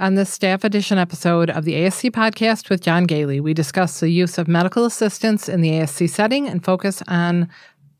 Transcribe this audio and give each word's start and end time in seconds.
On 0.00 0.14
this 0.14 0.30
staff 0.30 0.64
edition 0.64 0.96
episode 0.96 1.50
of 1.50 1.66
the 1.66 1.74
ASC 1.74 2.10
podcast 2.10 2.70
with 2.70 2.80
John 2.80 3.06
Goehle, 3.06 3.42
we 3.42 3.52
discuss 3.52 4.00
the 4.00 4.08
use 4.08 4.38
of 4.38 4.48
medical 4.48 4.86
assistants 4.86 5.46
in 5.46 5.60
the 5.60 5.72
ASC 5.72 6.08
setting 6.08 6.48
and 6.48 6.64
focus 6.64 7.02
on 7.06 7.50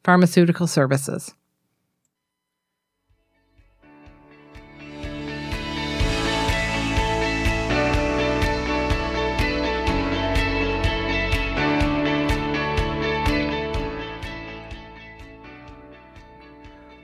pharmaceutical 0.03 0.67
services. 0.67 1.35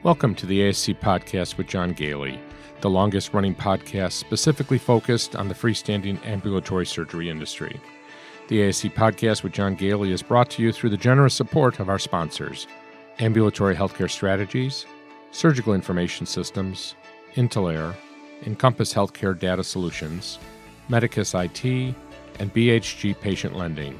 Welcome 0.02 0.34
to 0.36 0.46
the 0.46 0.60
ASC 0.60 0.98
podcast 1.00 1.58
with 1.58 1.66
John 1.66 1.92
Goehle 1.92 2.40
the 2.80 2.90
longest 2.90 3.32
running 3.32 3.54
podcast 3.54 4.12
specifically 4.12 4.78
focused 4.78 5.34
on 5.34 5.48
the 5.48 5.54
freestanding 5.54 6.24
ambulatory 6.26 6.86
surgery 6.86 7.30
industry. 7.30 7.80
The 8.48 8.60
ASC 8.60 8.92
podcast 8.92 9.42
with 9.42 9.52
John 9.52 9.76
Goehle 9.76 10.10
is 10.10 10.22
brought 10.22 10.50
to 10.50 10.62
you 10.62 10.72
through 10.72 10.90
the 10.90 10.96
generous 10.96 11.34
support 11.34 11.80
of 11.80 11.88
our 11.88 11.98
sponsors 11.98 12.66
Ambulatory 13.18 13.74
Healthcare 13.74 14.10
Strategies, 14.10 14.86
Surgical 15.30 15.74
Information 15.74 16.26
Systems, 16.26 16.94
Intalere, 17.34 17.94
Encompass 18.44 18.92
Healthcare 18.92 19.38
Data 19.38 19.64
Solutions, 19.64 20.38
Medicus 20.88 21.34
IT, 21.34 21.64
and 21.64 22.52
BHG 22.52 23.18
Patient 23.20 23.56
Lending. 23.56 23.98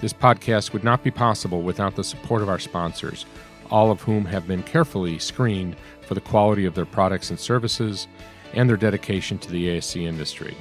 This 0.00 0.12
podcast 0.12 0.72
would 0.72 0.84
not 0.84 1.02
be 1.02 1.10
possible 1.10 1.62
without 1.62 1.96
the 1.96 2.04
support 2.04 2.42
of 2.42 2.50
our 2.50 2.58
sponsors, 2.58 3.24
all 3.70 3.90
of 3.90 4.02
whom 4.02 4.24
have 4.24 4.46
been 4.46 4.62
carefully 4.62 5.18
screened 5.18 5.76
for 6.02 6.14
the 6.14 6.20
quality 6.20 6.64
of 6.66 6.74
their 6.74 6.86
products 6.86 7.30
and 7.30 7.38
services 7.38 8.08
and 8.54 8.68
their 8.68 8.76
dedication 8.76 9.38
to 9.38 9.50
the 9.50 9.68
ASC 9.68 10.02
industry. 10.02 10.56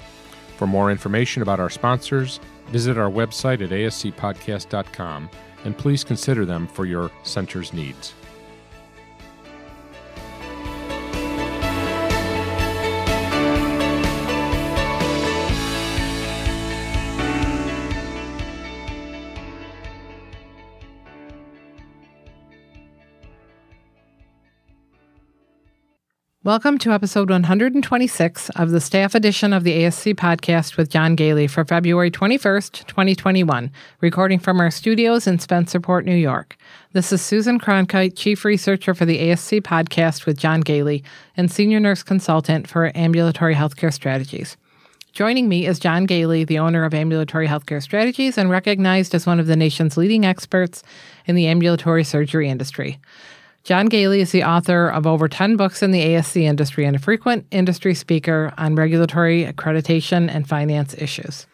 For 0.58 0.68
more 0.68 0.92
information 0.92 1.42
about 1.42 1.60
our 1.60 1.70
sponsors, 1.70 2.40
visit 2.68 2.98
our 2.98 3.10
website 3.10 3.62
at 3.62 3.70
ascpodcast.com 3.70 5.30
and 5.66 5.78
please 5.78 6.04
consider 6.04 6.46
them 6.46 6.68
for 6.68 6.86
your 6.86 7.12
center's 7.24 7.74
needs. 7.74 8.14
Welcome 26.46 26.78
to 26.78 26.92
episode 26.92 27.32
126 27.32 28.52
of 28.52 28.70
the 28.70 28.80
staff 28.80 29.16
edition 29.16 29.52
of 29.52 29.64
the 29.64 29.82
ASC 29.82 30.14
podcast 30.14 30.78
with 30.78 30.92
John 30.92 31.18
Goehle 31.18 31.50
for 31.50 31.66
February 31.66 32.12
21st, 32.12 32.86
2021, 32.86 33.72
recording 34.00 34.38
from 34.38 34.60
our 34.60 34.70
studios 34.70 35.26
in 35.26 35.40
Spencerport, 35.40 36.06
New 36.06 36.14
York. 36.14 36.56
This 36.94 37.12
is 37.12 37.24
Susan 37.24 37.60
Cronkite, 37.60 38.16
Chief 38.16 38.46
Researcher 38.46 38.94
for 38.94 39.06
the 39.06 39.18
ASC 39.18 39.60
podcast 39.62 40.28
with 40.28 40.38
John 40.38 40.62
Goehle 40.62 41.02
and 41.36 41.50
Senior 41.50 41.80
Nurse 41.80 42.04
Consultant 42.04 42.68
for 42.68 42.92
Ambulatory 42.96 43.56
Healthcare 43.56 43.92
Strategies. 43.92 44.56
Joining 45.14 45.50
me 45.50 45.66
is 45.66 45.80
John 45.80 46.06
Goehle, 46.06 46.46
the 46.46 46.60
owner 46.60 46.86
of 46.86 46.94
Ambulatory 46.94 47.48
Healthcare 47.48 47.82
Strategies 47.82 48.38
and 48.38 48.52
recognized 48.52 49.16
as 49.16 49.26
one 49.26 49.40
of 49.40 49.48
the 49.48 49.56
nation's 49.56 49.98
leading 49.98 50.28
experts 50.28 50.84
in 51.26 51.34
the 51.34 51.48
ambulatory 51.48 52.04
surgery 52.04 52.50
industry. 52.50 53.00
John 53.66 53.90
Goehle 53.90 54.20
is 54.20 54.32
the 54.32 54.44
author 54.44 54.88
of 54.90 55.08
over 55.08 55.28
10 55.28 55.58
books 55.58 55.82
in 55.82 55.90
the 55.90 56.00
ASC 56.00 56.40
industry 56.40 56.86
and 56.86 56.96
a 56.96 57.00
frequent 57.00 57.48
industry 57.50 57.96
speaker 57.96 58.54
on 58.60 58.76
regulatory 58.76 59.44
accreditation 59.44 60.30
and 60.30 60.48
finance 60.48 60.94
issues. 60.94 61.48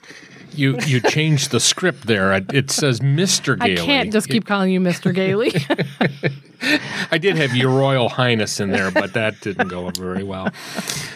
You 0.53 0.77
you 0.85 0.99
changed 0.99 1.51
the 1.51 1.61
script 1.61 2.07
there. 2.07 2.33
It 2.33 2.69
says 2.69 2.99
Mr. 2.99 3.55
Goehle. 3.57 3.81
I 3.81 3.85
can't 3.85 4.11
just 4.11 4.27
keep 4.27 4.45
calling 4.45 4.73
you 4.73 4.81
Mr. 4.81 5.15
Goehle. 5.15 6.43
I 7.11 7.17
did 7.17 7.35
have 7.37 7.53
Your 7.53 7.69
Royal 7.69 8.07
Highness 8.07 8.59
in 8.61 8.71
there, 8.71 8.89
but 8.89 9.13
that 9.13 9.41
didn't 9.41 9.67
go 9.67 9.89
very 9.89 10.23
well. 10.23 10.49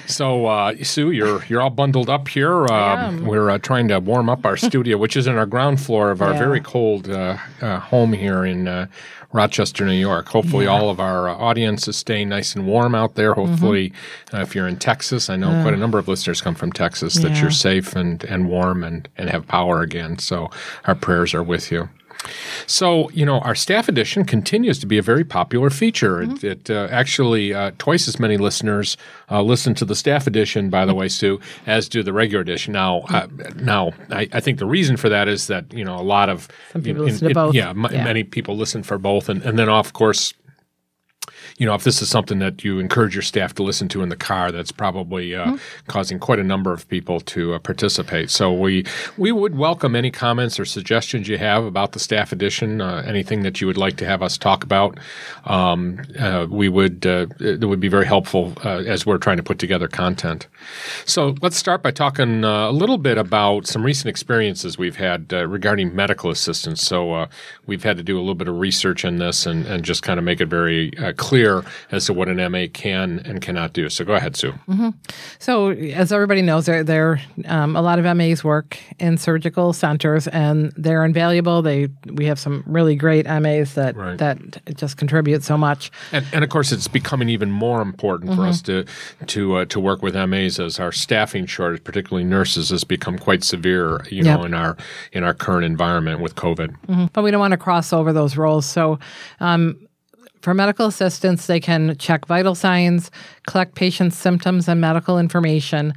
So, 0.07 0.45
uh, 0.45 0.75
Sue, 0.83 1.11
you're 1.11 1.43
you're 1.45 1.61
all 1.61 1.69
bundled 1.69 2.09
up 2.09 2.27
here. 2.27 2.65
Uh, 2.65 3.17
we're 3.21 3.49
uh, 3.49 3.57
trying 3.59 3.87
to 3.87 3.99
warm 3.99 4.29
up 4.29 4.45
our 4.45 4.57
studio, 4.57 4.97
which 4.97 5.15
is 5.15 5.25
in 5.25 5.35
our 5.35 5.45
ground 5.45 5.79
floor 5.81 6.11
of 6.11 6.21
our 6.21 6.33
yeah. 6.33 6.39
very 6.39 6.59
cold 6.59 7.09
uh, 7.09 7.37
uh, 7.61 7.79
home 7.79 8.11
here 8.11 8.45
in 8.45 8.67
uh, 8.67 8.87
Rochester, 9.31 9.85
New 9.85 9.93
York. 9.93 10.27
Hopefully, 10.27 10.65
yeah. 10.65 10.71
all 10.71 10.89
of 10.89 10.99
our 10.99 11.29
uh, 11.29 11.35
audience 11.35 11.87
is 11.87 11.95
staying 11.95 12.29
nice 12.29 12.55
and 12.55 12.67
warm 12.67 12.93
out 12.93 13.15
there. 13.15 13.33
Mm-hmm. 13.33 13.51
Hopefully, 13.51 13.89
mm-hmm. 13.89 14.35
uh, 14.35 14.41
if 14.41 14.55
you're 14.55 14.67
in 14.67 14.77
Texas, 14.77 15.29
I 15.29 15.35
know 15.35 15.61
quite 15.61 15.73
a 15.73 15.77
number 15.77 15.97
of 15.97 16.07
listeners 16.07 16.41
come 16.41 16.55
from 16.55 16.71
Texas, 16.71 17.15
that 17.15 17.39
you're 17.41 17.51
safe 17.51 17.95
and, 17.95 18.23
and 18.25 18.49
warm 18.49 18.83
and, 18.83 19.07
and 19.17 19.29
have 19.29 19.47
power 19.47 19.81
again. 19.81 20.19
So, 20.19 20.49
our 20.85 20.95
prayers 20.95 21.33
are 21.33 21.43
with 21.43 21.71
you. 21.71 21.89
So, 22.67 23.09
you 23.11 23.25
know, 23.25 23.39
our 23.39 23.55
staff 23.55 23.87
edition 23.87 24.25
continues 24.25 24.79
to 24.79 24.85
be 24.85 24.97
a 24.97 25.01
very 25.01 25.23
popular 25.23 25.69
feature. 25.69 26.17
Mm-hmm. 26.17 26.45
It, 26.45 26.69
it 26.69 26.69
uh, 26.69 26.87
actually, 26.91 27.53
uh, 27.53 27.71
twice 27.77 28.07
as 28.07 28.19
many 28.19 28.37
listeners 28.37 28.97
uh, 29.29 29.41
listen 29.41 29.73
to 29.75 29.85
the 29.85 29.95
staff 29.95 30.27
edition, 30.27 30.69
by 30.69 30.85
the 30.85 30.93
way, 30.93 31.07
Sue, 31.07 31.39
as 31.65 31.89
do 31.89 32.03
the 32.03 32.13
regular 32.13 32.41
edition. 32.41 32.73
Now, 32.73 33.01
uh, 33.09 33.27
now 33.55 33.91
I, 34.09 34.27
I, 34.31 34.39
think 34.39 34.59
the 34.59 34.65
reason 34.65 34.97
for 34.97 35.09
that 35.09 35.27
is 35.27 35.47
that, 35.47 35.71
you 35.73 35.83
know, 35.83 35.95
a 35.95 36.03
lot 36.03 36.29
of 36.29 36.47
Some 36.71 36.83
people 36.83 37.03
in, 37.03 37.11
listen 37.11 37.27
to 37.29 37.33
both. 37.33 37.55
Yeah, 37.55 37.69
m- 37.69 37.87
yeah, 37.91 38.03
many 38.03 38.23
people 38.23 38.55
listen 38.57 38.83
for 38.83 38.97
both. 38.97 39.29
And, 39.29 39.41
and 39.43 39.57
then, 39.57 39.69
of 39.69 39.93
course, 39.93 40.33
you 41.57 41.65
know, 41.65 41.75
if 41.75 41.83
this 41.83 42.01
is 42.01 42.09
something 42.09 42.39
that 42.39 42.63
you 42.63 42.79
encourage 42.79 43.15
your 43.15 43.21
staff 43.21 43.53
to 43.55 43.63
listen 43.63 43.87
to 43.89 44.01
in 44.01 44.09
the 44.09 44.15
car, 44.15 44.51
that's 44.51 44.71
probably 44.71 45.35
uh, 45.35 45.45
mm-hmm. 45.45 45.55
causing 45.87 46.19
quite 46.19 46.39
a 46.39 46.43
number 46.43 46.73
of 46.73 46.87
people 46.89 47.19
to 47.21 47.53
uh, 47.53 47.59
participate. 47.59 48.29
So 48.29 48.51
we 48.51 48.85
we 49.17 49.31
would 49.31 49.55
welcome 49.57 49.95
any 49.95 50.11
comments 50.11 50.59
or 50.59 50.65
suggestions 50.65 51.27
you 51.27 51.37
have 51.37 51.63
about 51.63 51.91
the 51.93 51.99
staff 51.99 52.31
edition, 52.31 52.81
uh, 52.81 53.03
anything 53.05 53.43
that 53.43 53.61
you 53.61 53.67
would 53.67 53.77
like 53.77 53.97
to 53.97 54.05
have 54.05 54.21
us 54.21 54.37
talk 54.37 54.63
about. 54.63 54.97
Um, 55.45 56.01
uh, 56.19 56.47
we 56.49 56.69
would 56.69 57.05
uh, 57.05 57.27
it 57.39 57.65
would 57.65 57.79
be 57.79 57.87
very 57.87 58.05
helpful 58.05 58.53
uh, 58.63 58.83
as 58.85 59.05
we're 59.05 59.17
trying 59.17 59.37
to 59.37 59.43
put 59.43 59.59
together 59.59 59.87
content. 59.87 60.47
So 61.05 61.35
let's 61.41 61.57
start 61.57 61.81
by 61.81 61.91
talking 61.91 62.43
a 62.43 62.71
little 62.71 62.97
bit 62.97 63.17
about 63.17 63.67
some 63.67 63.83
recent 63.83 64.09
experiences 64.09 64.77
we've 64.77 64.95
had 64.95 65.31
regarding 65.31 65.95
medical 65.95 66.29
assistants. 66.29 66.81
So 66.81 67.27
we've 67.65 67.83
had 67.83 67.97
to 67.97 68.03
do 68.03 68.17
a 68.17 68.21
little 68.21 68.35
bit 68.35 68.47
of 68.47 68.59
research 68.59 69.05
in 69.05 69.17
this 69.17 69.45
and, 69.45 69.65
and 69.67 69.83
just 69.83 70.01
kind 70.03 70.17
of 70.17 70.25
make 70.25 70.41
it 70.41 70.47
very 70.47 70.91
clear 71.17 71.34
clear 71.35 71.65
as 71.91 72.05
to 72.05 72.13
what 72.13 72.29
an 72.29 72.37
MA 72.49 72.65
can 72.71 73.19
and 73.25 73.41
cannot 73.41 73.73
do. 73.73 73.89
So 73.89 74.05
go 74.05 74.13
ahead, 74.13 74.37
Sue. 74.37 74.53
Mm-hmm. 74.69 74.91
So 75.37 75.71
as 75.71 76.13
everybody 76.13 76.41
knows, 76.41 76.65
there, 76.65 76.81
there 76.81 77.21
um, 77.43 77.75
a 77.75 77.81
lot 77.81 77.99
of 77.99 78.05
MAs 78.15 78.41
work 78.41 78.77
in 78.99 79.17
surgical 79.17 79.73
centers, 79.73 80.29
and 80.29 80.71
they're 80.77 81.03
invaluable. 81.03 81.61
They 81.61 81.89
we 82.13 82.25
have 82.27 82.39
some 82.39 82.63
really 82.65 82.95
great 82.95 83.25
MAs 83.25 83.73
that 83.73 83.97
right. 83.97 84.17
that 84.17 84.37
just 84.77 84.95
contribute 84.95 85.43
so 85.43 85.57
much. 85.57 85.91
And, 86.13 86.25
and, 86.31 86.43
of 86.45 86.49
course, 86.49 86.71
it's 86.71 86.87
becoming 86.87 87.27
even 87.27 87.51
more 87.51 87.81
important 87.81 88.31
mm-hmm. 88.31 88.41
for 88.41 88.47
us 88.47 88.61
to 88.61 88.85
to 89.27 89.55
uh, 89.57 89.65
to 89.65 89.79
work 89.81 90.01
with 90.01 90.15
MAs 90.15 90.57
as 90.57 90.79
our 90.79 90.93
staffing 90.93 91.45
shortage, 91.47 91.83
particularly 91.83 92.23
nurses, 92.23 92.69
has 92.69 92.85
become 92.85 93.17
quite 93.19 93.43
severe. 93.43 94.05
You 94.09 94.23
know, 94.23 94.43
in 94.45 94.53
our 94.53 94.77
in 95.11 95.25
our 95.25 95.33
current 95.33 95.65
environment 95.65 96.21
with 96.21 96.35
COVID. 96.35 96.69
Mm-hmm. 96.87 97.05
But 97.11 97.23
we 97.23 97.31
don't 97.31 97.41
want 97.41 97.51
to 97.51 97.57
cross 97.57 97.91
over 97.91 98.13
those 98.13 98.37
roles. 98.37 98.65
So. 98.65 98.99
Um, 99.41 99.84
for 100.45 100.53
medical 100.53 100.85
assistants, 100.85 101.47
they 101.47 101.59
can 101.59 101.97
check 101.97 102.27
vital 102.27 102.53
signs, 102.53 103.09
collect 103.47 103.73
patients' 103.73 104.15
symptoms 104.15 104.67
and 104.67 104.79
medical 104.79 105.17
information. 105.17 105.91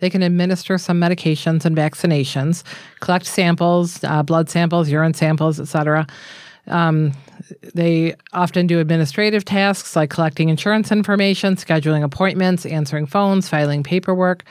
They 0.00 0.10
can 0.10 0.24
administer 0.24 0.76
some 0.76 1.00
medications 1.00 1.64
and 1.64 1.76
vaccinations, 1.76 2.64
collect 2.98 3.26
samples, 3.26 4.02
uh, 4.02 4.24
blood 4.24 4.50
samples, 4.50 4.90
urine 4.90 5.14
samples, 5.14 5.60
etc. 5.60 6.08
Um, 6.66 7.12
they 7.74 8.16
often 8.32 8.66
do 8.66 8.80
administrative 8.80 9.44
tasks 9.44 9.94
like 9.94 10.10
collecting 10.10 10.48
insurance 10.48 10.90
information, 10.90 11.54
scheduling 11.54 12.02
appointments, 12.02 12.66
answering 12.66 13.06
phones, 13.06 13.48
filing 13.48 13.84
paperwork, 13.84 14.42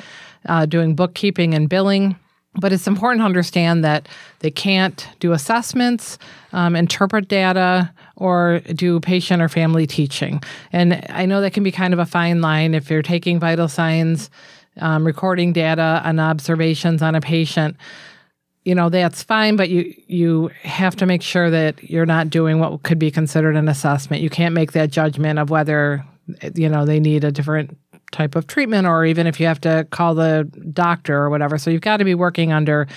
uh, 0.46 0.66
doing 0.66 0.96
bookkeeping 0.96 1.54
and 1.54 1.68
billing. 1.68 2.16
But 2.60 2.74
it's 2.74 2.86
important 2.86 3.22
to 3.22 3.26
understand 3.26 3.84
that 3.86 4.10
they 4.40 4.52
can't 4.52 5.08
do 5.20 5.32
assessments, 5.32 6.18
um, 6.52 6.76
interpret 6.76 7.30
data, 7.30 7.94
or 8.18 8.60
do 8.76 9.00
patient 9.00 9.42
or 9.42 9.48
family 9.48 9.88
teaching. 9.88 10.44
And 10.74 11.06
I 11.10 11.26
know 11.26 11.40
that 11.42 11.54
can 11.54 11.64
be 11.64 11.72
kind 11.72 11.94
of 11.94 12.00
a 12.00 12.06
fine 12.06 12.42
line 12.42 12.74
if 12.74 12.90
you're 12.90 13.02
taking 13.02 13.40
vital 13.40 13.70
signs, 13.70 14.30
um, 14.80 15.06
recording 15.06 15.54
data 15.54 16.02
and 16.04 16.20
observations 16.20 17.02
on 17.02 17.16
a 17.16 17.22
patient. 17.22 17.78
You 18.64 18.76
know 18.76 18.90
that's 18.90 19.24
fine, 19.24 19.56
but 19.56 19.70
you 19.70 19.94
you 20.06 20.52
have 20.62 20.96
to 20.98 21.08
make 21.08 21.24
sure 21.24 21.50
that 21.50 21.84
you're 21.90 22.06
not 22.06 22.30
doing 22.30 22.60
what 22.60 22.84
could 22.84 23.00
be 23.00 23.10
considered 23.10 23.56
an 23.56 23.68
assessment. 23.68 24.22
You 24.22 24.30
can't 24.30 24.54
make 24.54 24.74
that 24.74 24.92
judgment 24.92 25.40
of 25.40 25.50
whether 25.50 26.06
you 26.54 26.70
know 26.70 26.86
they 26.86 27.00
need 27.00 27.24
a 27.24 27.32
different 27.32 27.76
type 28.12 28.36
of 28.36 28.48
treatment 28.48 28.88
or 28.88 29.06
even 29.06 29.28
if 29.28 29.40
you 29.40 29.46
have 29.46 29.62
to 29.62 29.88
call 29.92 30.16
the 30.16 30.50
doctor 30.74 31.18
or 31.18 31.30
whatever. 31.30 31.58
So 31.58 31.70
you've 31.70 31.82
got 31.82 31.98
to 31.98 32.06
be 32.06 32.16
working 32.16 32.52
under, 32.52 32.88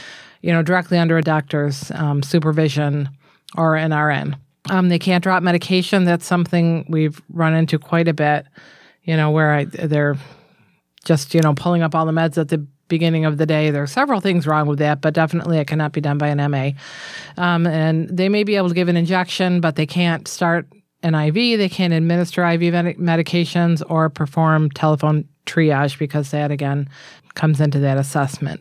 you 0.43 0.53
know, 0.53 0.63
directly 0.63 0.99
under 0.99 1.17
a 1.19 1.23
doctor's 1.23 1.91
um, 1.93 2.23
supervision 2.23 3.09
or 3.57 3.77
an 3.77 3.95
RN. 3.95 4.37
Um, 4.71 4.89
they 4.89 4.99
can't 4.99 5.23
drop 5.23 5.43
medication. 5.43 6.05
That's 6.05 6.27
something 6.27 6.87
we've 6.89 7.21
run 7.29 7.55
into 7.55 7.79
quite 7.79 8.09
a 8.09 8.15
bit, 8.15 8.47
you 9.03 9.17
know, 9.17 9.31
where 9.31 9.53
I, 9.53 9.65
they're 9.65 10.17
just 11.05 11.35
you 11.35 11.41
know 11.41 11.55
pulling 11.55 11.83
up 11.83 11.95
all 11.95 12.07
the 12.07 12.13
meds 12.13 12.39
at 12.39 12.49
the 12.49 12.67
beginning 12.89 13.25
of 13.25 13.39
the 13.39 13.47
day. 13.47 13.71
There 13.71 13.83
are 13.83 13.87
several 13.87 14.21
things 14.21 14.47
wrong 14.47 14.67
with 14.67 14.79
that, 14.79 15.01
but 15.01 15.15
definitely 15.15 15.59
it 15.59 15.67
cannot 15.67 15.93
be 15.93 16.01
done 16.01 16.19
by 16.19 16.29
an 16.29 16.51
MA. 16.51 16.71
Um, 17.37 17.67
and 17.67 18.09
they 18.09 18.29
may 18.29 18.45
be 18.45 18.57
able 18.57 18.69
to 18.69 18.75
give 18.75 18.89
an 18.89 18.97
injection, 18.97 19.61
but 19.61 19.77
they 19.77 19.87
can't 19.87 20.29
start 20.29 20.67
an 21.05 21.15
IV. 21.15 21.59
They 21.59 21.69
can't 21.69 21.93
administer 21.93 22.45
IV 22.45 22.73
med- 22.73 22.97
medications 22.97 23.83
or 23.89 24.09
perform 24.11 24.71
telephone 24.71 25.29
triage 25.47 25.99
because 25.99 26.31
that 26.33 26.51
again 26.51 26.89
comes 27.35 27.61
into 27.61 27.79
that 27.81 27.99
assessment 27.99 28.61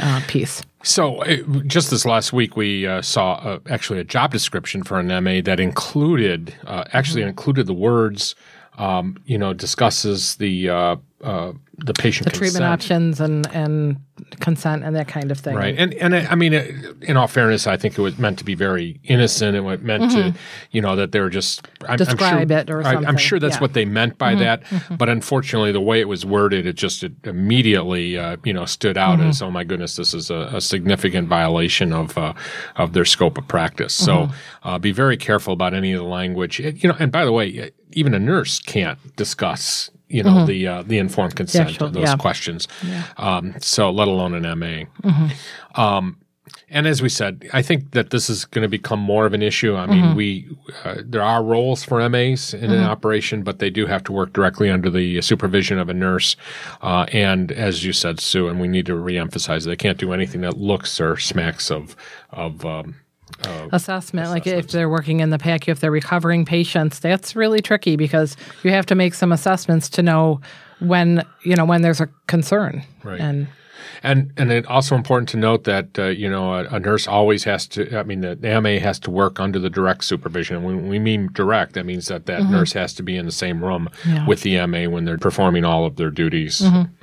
uh, 0.00 0.20
piece. 0.26 0.62
So, 0.82 1.22
uh, 1.22 1.36
just 1.66 1.90
this 1.90 2.04
last 2.04 2.32
week, 2.32 2.56
we 2.56 2.86
uh, 2.86 3.02
saw 3.02 3.34
uh, 3.34 3.58
actually 3.68 3.98
a 3.98 4.04
job 4.04 4.32
description 4.32 4.82
for 4.82 4.98
an 4.98 5.08
MA 5.24 5.40
that 5.42 5.58
included, 5.58 6.54
uh, 6.66 6.84
actually 6.92 7.22
included 7.22 7.66
the 7.66 7.74
words, 7.74 8.34
um, 8.78 9.16
you 9.24 9.38
know, 9.38 9.52
discusses 9.52 10.36
the 10.36 10.68
uh, 10.68 10.96
the 11.78 11.92
patient 11.92 12.24
The 12.24 12.30
treatment 12.30 12.64
consent. 12.64 12.72
options 12.72 13.20
and, 13.20 13.46
and 13.54 13.96
consent 14.40 14.82
and 14.82 14.96
that 14.96 15.08
kind 15.08 15.30
of 15.30 15.38
thing. 15.38 15.54
Right, 15.54 15.74
and 15.76 15.92
and 15.94 16.14
I 16.16 16.26
I 16.30 16.34
mean, 16.34 16.54
uh, 16.54 16.64
in 17.02 17.16
all 17.18 17.26
fairness, 17.28 17.66
I 17.66 17.76
think 17.76 17.98
it 17.98 18.00
was 18.00 18.18
meant 18.18 18.38
to 18.38 18.44
be 18.44 18.54
very 18.54 18.98
innocent. 19.04 19.54
It 19.56 19.60
was 19.60 19.80
meant 19.80 20.10
to, 20.12 20.34
you 20.70 20.80
know, 20.80 20.96
that 20.96 21.12
they 21.12 21.20
were 21.20 21.28
just 21.28 21.66
I'm, 21.82 21.90
I'm 21.90 21.98
Mm-hmm. 21.98 22.04
Describe 22.04 22.48
sure, 22.48 22.58
it 22.58 22.70
or 22.70 22.82
I, 22.86 22.94
I'm 22.94 23.16
sure 23.18 23.38
that's 23.38 23.52
yeah. 23.52 23.56
Mm-hmm. 23.56 23.62
what 23.64 23.72
they 23.74 23.84
meant 23.84 24.16
by 24.16 24.34
that. 24.36 24.62
But 24.96 25.08
unfortunately, 25.10 25.70
the 25.72 25.80
way 25.82 26.00
it 26.00 26.08
was 26.08 26.24
worded, 26.24 26.66
it 26.66 26.76
just 26.76 27.04
it 27.04 27.12
immediately, 27.24 28.18
uh, 28.18 28.36
you 28.44 28.52
know, 28.54 28.64
stood 28.64 28.96
out 28.96 29.18
Mm-hmm. 29.18 29.28
as, 29.28 29.42
oh 29.42 29.50
my 29.50 29.64
goodness, 29.64 29.96
this 29.96 30.14
is 30.14 30.30
a, 30.30 30.50
a 30.54 30.60
significant 30.60 31.28
violation 31.28 31.92
of 31.92 32.16
uh, 32.18 32.32
of 32.76 32.92
their 32.94 33.04
scope 33.04 33.36
of 33.38 33.46
practice. 33.48 33.92
So 33.94 34.14
Mm-hmm. 34.16 34.68
uh, 34.68 34.78
be 34.78 34.92
very 34.92 35.16
careful 35.16 35.52
about 35.52 35.74
any 35.74 35.92
of 35.92 36.00
the 36.00 36.08
language. 36.08 36.58
It- 36.60 36.82
you 36.82 36.88
know, 36.88 36.96
and 36.98 37.12
by 37.12 37.24
the 37.24 37.32
way, 37.32 37.70
even 37.92 38.14
a 38.14 38.18
nurse 38.18 38.58
can't 38.60 38.98
discuss. 39.16 39.90
You 40.08 40.22
know 40.22 40.46
the 40.46 40.66
uh, 40.66 40.82
the 40.82 40.98
informed 40.98 41.34
consent 41.36 41.70
actual- 41.70 41.86
of 41.88 41.92
those 41.94 42.04
Mm-hmm. 42.04 42.12
yeah. 42.12 42.16
questions. 42.22 42.68
Um, 43.16 43.54
so 43.60 43.90
let 43.90 44.08
alone 44.08 44.34
an 44.34 44.42
MA. 44.58 44.84
Mm-hmm. 45.02 45.80
Um, 45.80 46.18
and 46.68 46.86
as 46.86 47.00
we 47.02 47.08
said, 47.08 47.48
I 47.52 47.62
think 47.62 47.92
that 47.92 48.10
this 48.10 48.28
is 48.30 48.44
going 48.44 48.62
to 48.62 48.68
become 48.68 48.98
more 49.00 49.26
of 49.26 49.32
an 49.34 49.42
issue. 49.42 49.74
I 49.76 49.86
mean, 49.86 50.02
Mm-hmm. 50.04 50.14
we 50.16 50.48
uh, 50.84 50.96
there 51.04 51.22
are 51.22 51.42
roles 51.42 51.82
for 51.84 52.06
MAs 52.08 52.54
in 52.54 52.70
an 52.70 52.84
operation, 52.84 53.42
but 53.42 53.58
they 53.58 53.70
do 53.70 53.86
have 53.86 54.04
to 54.04 54.12
work 54.12 54.32
directly 54.32 54.70
under 54.70 54.90
the 54.90 55.20
supervision 55.22 55.78
of 55.78 55.88
a 55.88 55.94
nurse. 55.94 56.36
Uh, 56.82 57.06
and 57.12 57.50
as 57.52 57.84
you 57.84 57.92
said, 57.92 58.20
Sue, 58.20 58.48
and 58.48 58.60
we 58.60 58.68
need 58.68 58.86
to 58.86 58.92
reemphasize, 58.94 59.64
they 59.64 59.76
can't 59.76 59.98
do 59.98 60.12
anything 60.12 60.40
that 60.42 60.56
looks 60.56 61.00
or 61.00 61.16
smacks 61.16 61.70
of 61.70 61.96
of 62.30 62.64
um, 62.64 62.94
assessment, 63.72 64.30
like 64.30 64.46
if 64.46 64.68
they're 64.68 64.88
working 64.88 65.20
in 65.20 65.30
the 65.30 65.38
PACU, 65.38 65.68
if 65.68 65.80
they're 65.80 65.90
recovering 65.90 66.44
patients, 66.44 66.98
that's 66.98 67.34
really 67.36 67.60
tricky 67.60 67.96
because 67.96 68.36
you 68.62 68.70
have 68.70 68.86
to 68.86 68.94
make 68.94 69.14
some 69.14 69.32
assessments 69.32 69.88
to 69.90 70.02
know 70.02 70.40
when 70.80 71.24
you 71.44 71.56
know 71.56 71.64
when 71.64 71.82
there's 71.82 72.00
a 72.00 72.08
concern. 72.26 72.82
Right. 73.02 73.20
And 73.20 73.48
And 74.02 74.32
and 74.36 74.52
it's 74.52 74.68
also 74.68 74.94
important 74.94 75.28
to 75.30 75.36
note 75.38 75.64
that 75.64 75.98
uh, 75.98 76.04
you 76.06 76.28
know 76.30 76.54
a, 76.54 76.64
a 76.66 76.78
nurse 76.80 77.06
always 77.08 77.44
has 77.44 77.66
to. 77.68 77.98
I 77.98 78.02
mean, 78.02 78.20
the, 78.20 78.34
the 78.36 78.60
MA 78.60 78.78
has 78.78 78.98
to 79.00 79.10
work 79.10 79.40
under 79.40 79.58
the 79.58 79.70
direct 79.70 80.04
supervision. 80.04 80.62
When 80.62 80.88
we 80.88 80.98
mean 80.98 81.30
direct, 81.32 81.72
that 81.74 81.86
means 81.86 82.06
that 82.08 82.26
that 82.26 82.44
nurse 82.44 82.72
has 82.74 82.92
to 82.94 83.02
be 83.02 83.16
in 83.16 83.26
the 83.26 83.32
same 83.32 83.64
room 83.64 83.88
Yeah. 84.06 84.26
with 84.26 84.42
the 84.42 84.64
MA 84.66 84.84
when 84.88 85.04
they're 85.04 85.18
performing 85.18 85.64
all 85.64 85.84
of 85.86 85.96
their 85.96 86.10
duties 86.10 86.62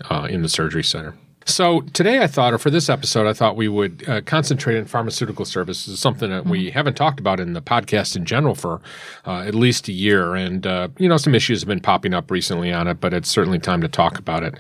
uh, 0.09 0.27
in 0.29 0.41
the 0.43 0.49
surgery 0.49 0.83
center. 0.83 1.15
So 1.45 1.81
today, 1.93 2.19
I 2.19 2.27
thought, 2.27 2.53
or 2.53 2.57
for 2.57 2.69
this 2.69 2.89
episode, 2.89 3.27
I 3.27 3.33
thought 3.33 3.55
we 3.55 3.67
would 3.67 4.07
uh, 4.07 4.21
concentrate 4.21 4.77
on 4.77 4.85
pharmaceutical 4.85 5.45
services, 5.45 5.99
something 5.99 6.29
that 6.29 6.45
we 6.45 6.71
haven't 6.71 6.95
talked 6.95 7.19
about 7.19 7.39
in 7.39 7.53
the 7.53 7.61
podcast 7.61 8.15
in 8.15 8.25
general 8.25 8.55
for 8.55 8.81
uh, 9.25 9.39
at 9.39 9.55
least 9.55 9.87
a 9.87 9.91
year. 9.91 10.35
And 10.35 10.65
uh, 10.65 10.89
you 10.97 11.09
know, 11.09 11.17
some 11.17 11.35
issues 11.35 11.61
have 11.61 11.67
been 11.67 11.79
popping 11.79 12.13
up 12.13 12.31
recently 12.31 12.71
on 12.71 12.87
it, 12.87 12.99
but 12.99 13.13
it's 13.13 13.29
certainly 13.29 13.59
time 13.59 13.81
to 13.81 13.87
talk 13.87 14.17
about 14.17 14.43
it. 14.43 14.55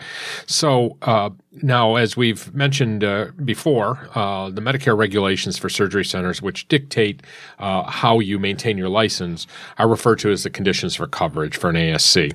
So 0.45 0.97
uh, 1.01 1.29
now, 1.61 1.95
as 1.95 2.17
we've 2.17 2.53
mentioned 2.53 3.03
uh, 3.03 3.27
before, 3.45 4.09
uh, 4.15 4.49
the 4.49 4.61
Medicare 4.61 4.97
regulations 4.97 5.57
for 5.57 5.69
surgery 5.69 6.03
centers, 6.03 6.41
which 6.41 6.67
dictate 6.67 7.21
uh, 7.59 7.83
how 7.83 8.19
you 8.19 8.39
maintain 8.39 8.77
your 8.77 8.89
license, 8.89 9.45
are 9.77 9.87
referred 9.87 10.19
to 10.19 10.31
as 10.31 10.43
the 10.43 10.49
conditions 10.49 10.95
for 10.95 11.05
coverage 11.05 11.55
for 11.55 11.69
an 11.69 11.75
ASC. 11.75 12.33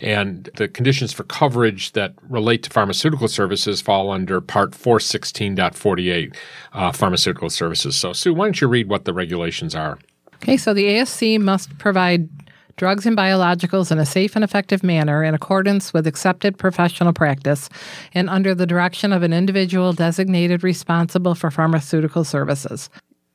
And 0.00 0.48
the 0.56 0.68
conditions 0.68 1.12
for 1.12 1.24
coverage 1.24 1.92
that 1.92 2.14
relate 2.28 2.62
to 2.62 2.70
pharmaceutical 2.70 3.28
services 3.28 3.80
fall 3.80 4.10
under 4.10 4.40
Part 4.40 4.72
416.48 4.72 6.36
uh, 6.72 6.92
pharmaceutical 6.92 7.50
services. 7.50 7.96
So, 7.96 8.12
Sue, 8.12 8.32
why 8.32 8.46
don't 8.46 8.60
you 8.60 8.68
read 8.68 8.88
what 8.88 9.04
the 9.04 9.12
regulations 9.12 9.74
are? 9.74 9.98
okay, 10.42 10.56
so 10.56 10.74
the 10.74 10.84
ASC 10.84 11.40
must 11.40 11.76
provide 11.78 12.28
drugs 12.76 13.06
and 13.06 13.16
biologicals 13.16 13.90
in 13.90 13.98
a 13.98 14.06
safe 14.06 14.34
and 14.34 14.44
effective 14.44 14.82
manner 14.82 15.22
in 15.22 15.34
accordance 15.34 15.92
with 15.92 16.06
accepted 16.06 16.58
professional 16.58 17.12
practice 17.12 17.68
and 18.14 18.28
under 18.30 18.54
the 18.54 18.66
direction 18.66 19.12
of 19.12 19.22
an 19.22 19.32
individual 19.32 19.92
designated 19.92 20.62
responsible 20.62 21.34
for 21.34 21.50
pharmaceutical 21.50 22.24
services. 22.24 22.90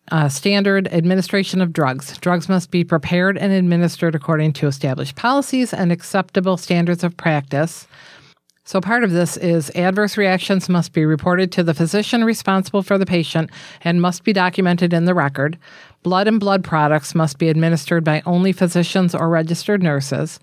Uh, 0.09 0.29
standard 0.29 0.87
administration 0.93 1.61
of 1.61 1.73
drugs. 1.73 2.17
Drugs 2.19 2.47
must 2.47 2.71
be 2.71 2.83
prepared 2.83 3.37
and 3.37 3.51
administered 3.51 4.15
according 4.15 4.53
to 4.53 4.67
established 4.67 5.17
policies 5.17 5.73
and 5.73 5.91
acceptable 5.91 6.55
standards 6.55 7.03
of 7.03 7.17
practice. 7.17 7.87
So, 8.67 8.81
part 8.81 9.05
of 9.05 9.11
this 9.11 9.37
is 9.37 9.71
adverse 9.75 10.17
reactions 10.17 10.67
must 10.67 10.91
be 10.91 11.05
reported 11.05 11.53
to 11.53 11.63
the 11.63 11.73
physician 11.73 12.25
responsible 12.25 12.83
for 12.83 12.97
the 12.97 13.05
patient 13.05 13.49
and 13.81 14.01
must 14.01 14.25
be 14.25 14.33
documented 14.33 14.93
in 14.93 15.05
the 15.05 15.13
record. 15.13 15.57
Blood 16.07 16.29
and 16.29 16.39
blood 16.39 16.63
products 16.63 17.13
must 17.13 17.37
be 17.37 17.49
administered 17.49 18.05
by 18.05 18.21
only 18.25 18.53
physicians 18.53 19.13
or 19.13 19.27
registered 19.27 19.83
nurses. 19.83 20.39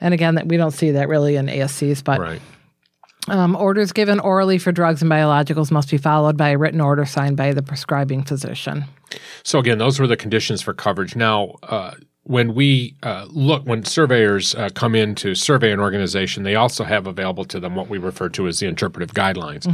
And 0.00 0.12
again, 0.12 0.34
that 0.34 0.48
we 0.48 0.56
don't 0.56 0.72
see 0.72 0.90
that 0.90 1.08
really 1.08 1.36
in 1.36 1.46
ASCs, 1.46 2.02
but 2.02 2.18
Right. 2.18 2.42
um, 3.28 3.54
orders 3.54 3.92
given 3.92 4.18
orally 4.18 4.58
for 4.58 4.72
drugs 4.72 5.00
and 5.00 5.08
biologicals 5.08 5.70
must 5.70 5.92
be 5.92 5.96
followed 5.96 6.36
by 6.36 6.48
a 6.48 6.58
written 6.58 6.80
order 6.80 7.04
signed 7.04 7.36
by 7.36 7.52
the 7.52 7.62
prescribing 7.62 8.24
physician. 8.24 8.84
So 9.44 9.60
again, 9.60 9.78
those 9.78 10.00
were 10.00 10.08
the 10.08 10.16
conditions 10.16 10.60
for 10.60 10.74
coverage. 10.74 11.14
Now, 11.14 11.54
uh, 11.62 11.92
when 12.24 12.54
we 12.54 12.94
uh, 13.02 13.26
look, 13.30 13.64
when 13.64 13.82
surveyors 13.84 14.54
uh, 14.54 14.68
come 14.74 14.94
in 14.94 15.14
to 15.16 15.34
survey 15.34 15.72
an 15.72 15.80
organization, 15.80 16.42
they 16.42 16.54
also 16.54 16.84
have 16.84 17.06
available 17.06 17.44
to 17.46 17.58
them 17.58 17.74
what 17.74 17.88
we 17.88 17.96
refer 17.96 18.28
to 18.28 18.46
as 18.46 18.60
the 18.60 18.66
interpretive 18.66 19.14
guidelines. 19.14 19.66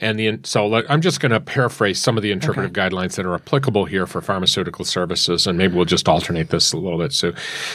And 0.00 0.18
the 0.18 0.40
so 0.44 0.66
let- 0.66 0.90
I'm 0.90 1.02
just 1.02 1.20
going 1.20 1.32
to 1.32 1.40
paraphrase 1.40 2.00
some 2.00 2.16
of 2.16 2.22
the 2.22 2.32
interpretive 2.32 2.72
guidelines 2.72 3.16
that 3.16 3.26
are 3.26 3.34
applicable 3.34 3.84
here 3.84 4.06
for 4.06 4.22
pharmaceutical 4.22 4.86
services, 4.86 5.46
and 5.46 5.58
maybe 5.58 5.74
we'll 5.76 5.84
just 5.84 6.08
alternate 6.08 6.48
this 6.48 6.72
a 6.72 6.78
little 6.78 6.98
bit. 6.98 7.12
So, 7.12 7.32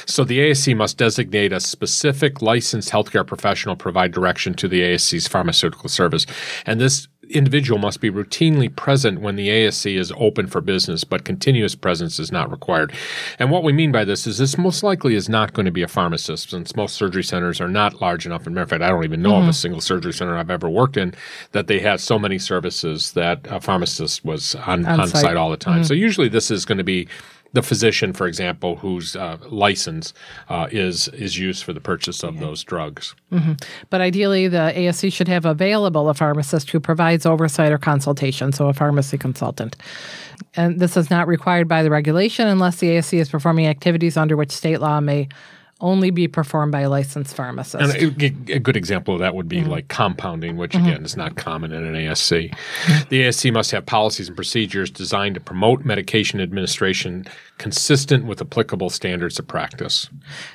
so 0.07 0.23
the 0.23 0.39
ASC 0.39 0.75
must 0.75 0.97
designate 0.97 1.53
a 1.53 1.59
specific 1.59 2.41
licensed 2.41 2.89
healthcare 2.89 3.25
professional 3.25 3.75
provide 3.75 4.11
direction 4.11 4.55
to 4.55 4.67
the 4.67 4.81
ASC's 4.81 5.27
pharmaceutical 5.27 5.89
service, 5.89 6.25
and 6.65 6.81
this 6.81 7.07
individual 7.29 7.79
must 7.79 8.01
be 8.01 8.09
routinely 8.09 8.73
present 8.75 9.21
when 9.21 9.35
the 9.35 9.49
ASC 9.49 9.97
is 9.97 10.11
open 10.17 10.47
for 10.47 10.61
business, 10.61 11.03
but 11.03 11.25
continuous 11.25 11.75
presence 11.75 12.19
is 12.19 12.31
not 12.31 12.49
required. 12.51 12.93
And 13.39 13.51
what 13.51 13.63
we 13.63 13.73
mean 13.73 13.91
by 13.91 14.05
this 14.05 14.27
is 14.27 14.37
this 14.37 14.57
most 14.57 14.83
likely 14.83 15.15
is 15.15 15.29
not 15.29 15.53
going 15.53 15.65
to 15.65 15.71
be 15.71 15.81
a 15.81 15.87
pharmacist, 15.87 16.49
since 16.49 16.75
most 16.75 16.95
surgery 16.95 17.23
centers 17.23 17.59
are 17.61 17.69
not 17.69 18.01
large 18.01 18.25
enough. 18.25 18.45
A 18.47 18.49
matter 18.49 18.63
of 18.63 18.69
fact, 18.69 18.83
I 18.83 18.89
don't 18.89 19.03
even 19.03 19.21
know 19.21 19.35
of 19.35 19.43
a 19.43 19.47
mm-hmm. 19.47 19.51
single 19.51 19.81
surgery 19.81 20.13
center 20.13 20.37
I've 20.37 20.51
ever 20.51 20.69
worked 20.69 20.97
in 20.97 21.13
that 21.51 21.67
they 21.67 21.79
have 21.79 22.01
so 22.01 22.17
many 22.17 22.39
services 22.39 23.13
that 23.13 23.39
a 23.49 23.59
pharmacist 23.59 24.23
was 24.23 24.55
on, 24.55 24.85
on, 24.85 25.01
On 25.01 25.07
site. 25.07 25.21
site. 25.21 25.37
all 25.37 25.49
the 25.49 25.57
time. 25.57 25.77
Mm-hmm. 25.77 25.87
So 25.87 25.93
usually 25.93 26.29
this 26.29 26.51
is 26.51 26.65
going 26.65 26.77
to 26.77 26.83
be 26.83 27.07
the 27.53 27.61
physician, 27.61 28.13
for 28.13 28.27
example, 28.27 28.77
whose 28.77 29.15
uh, 29.15 29.37
license 29.49 30.13
uh, 30.49 30.67
is 30.71 31.07
is 31.09 31.37
used 31.37 31.63
for 31.63 31.73
the 31.73 31.81
purchase 31.81 32.23
of 32.23 32.39
those 32.39 32.63
drugs. 32.63 33.15
But 33.89 34.01
ideally, 34.01 34.47
the 34.47 34.73
ASC 34.75 35.11
should 35.13 35.27
have 35.27 35.45
available 35.45 36.09
a 36.09 36.13
pharmacist 36.13 36.69
who 36.69 36.79
provides 36.79 37.25
oversight 37.25 37.71
or 37.71 37.77
consultation, 37.77 38.51
so 38.51 38.67
a 38.67 38.73
pharmacy 38.73 39.17
consultant. 39.17 39.75
And 40.55 40.79
this 40.79 40.97
is 40.97 41.09
not 41.09 41.27
required 41.27 41.67
by 41.67 41.83
the 41.83 41.89
regulation 41.89 42.47
unless 42.47 42.77
the 42.77 42.87
ASC 42.87 43.17
is 43.17 43.29
performing 43.29 43.67
activities 43.67 44.17
under 44.17 44.35
which 44.35 44.51
state 44.51 44.79
law 44.79 44.99
may 44.99 45.27
only 45.79 46.09
be 46.09 46.27
performed 46.27 46.71
by 46.71 46.81
a 46.81 46.89
licensed 46.89 47.35
pharmacist. 47.35 47.95
And 47.95 48.21
a, 48.21 48.53
a 48.53 48.59
good 48.59 48.75
example 48.75 49.13
of 49.13 49.19
that 49.19 49.35
would 49.35 49.47
be 49.47 49.61
mm-hmm. 49.61 49.69
like 49.69 49.87
compounding, 49.89 50.57
which 50.57 50.71
mm-hmm. 50.71 50.87
again 50.87 51.05
is 51.05 51.15
not 51.15 51.35
common 51.35 51.71
in 51.71 51.83
an 51.83 51.93
ASC. 51.93 52.55
The 53.09 53.21
ASC 53.21 53.53
must 53.53 53.71
have 53.71 53.85
policies 53.85 54.27
and 54.27 54.35
procedures 54.35 54.89
designed 54.89 55.35
to 55.35 55.41
promote 55.41 55.85
medication 55.85 56.41
administration 56.41 57.25
consistent 57.57 58.25
with 58.25 58.41
applicable 58.41 58.89
standards 58.89 59.39
of 59.39 59.47
practice. 59.47 60.09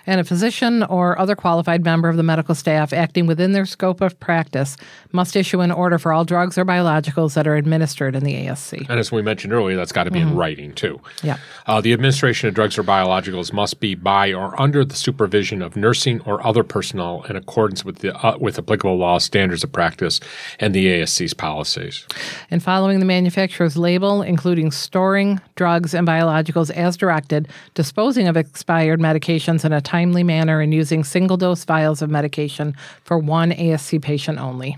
and 0.06 0.20
a 0.20 0.24
physician 0.24 0.82
or 0.84 1.18
other 1.18 1.34
qualified 1.34 1.84
member 1.84 2.08
of 2.08 2.16
the 2.16 2.22
medical 2.22 2.54
staff 2.54 2.92
acting 2.92 3.26
within 3.26 3.52
their 3.52 3.66
scope 3.66 4.00
of 4.00 4.18
practice 4.20 4.76
must 5.12 5.36
issue 5.36 5.60
an 5.60 5.70
order 5.70 5.98
for 5.98 6.12
all 6.12 6.24
drugs 6.24 6.58
or 6.58 6.64
biologicals 6.64 7.34
that 7.34 7.46
are 7.46 7.56
administered 7.56 8.14
in 8.14 8.24
the 8.24 8.34
ASC. 8.34 8.88
And 8.88 8.98
as 8.98 9.10
we 9.10 9.22
mentioned 9.22 9.52
earlier, 9.52 9.76
that's 9.76 9.92
got 9.92 10.04
to 10.04 10.10
be 10.10 10.20
in 10.20 10.28
mm-hmm. 10.28 10.38
writing 10.38 10.72
too. 10.74 11.00
Yeah. 11.22 11.38
Uh, 11.66 11.80
the 11.80 11.92
administration 11.92 12.48
of 12.48 12.54
drugs 12.54 12.78
or 12.78 12.82
biologicals 12.82 13.52
must 13.52 13.80
be 13.80 13.94
by 13.94 14.32
or 14.32 14.60
under 14.60 14.84
the 14.84 14.94
supervision 14.94 15.11
of 15.12 15.76
nursing 15.76 16.20
or 16.20 16.44
other 16.46 16.62
personnel 16.62 17.24
in 17.28 17.34
accordance 17.34 17.84
with 17.84 17.98
the 17.98 18.16
uh, 18.24 18.38
with 18.38 18.58
applicable 18.58 18.96
law, 18.96 19.18
standards 19.18 19.64
of 19.64 19.72
practice, 19.72 20.20
and 20.60 20.72
the 20.74 20.86
ASC's 20.86 21.34
policies. 21.34 22.06
and 22.50 22.62
following 22.62 23.00
the 23.00 23.04
manufacturer's 23.04 23.76
label, 23.76 24.22
including 24.22 24.70
storing 24.70 25.40
drugs 25.56 25.94
and 25.94 26.06
biologicals 26.06 26.70
as 26.70 26.92
as 26.92 26.96
directed, 26.98 27.48
disposing 27.74 28.28
of 28.28 28.36
expired 28.36 29.00
medications 29.00 29.64
in 29.64 29.72
a 29.72 29.80
timely 29.80 30.22
manner, 30.22 30.60
and 30.60 30.74
using 30.74 31.02
single 31.02 31.38
dose 31.38 31.64
vials 31.64 32.02
of 32.02 32.10
medication 32.10 32.76
for 33.04 33.18
one 33.18 33.50
ASC 33.52 34.00
patient 34.02 34.38
only 34.38 34.76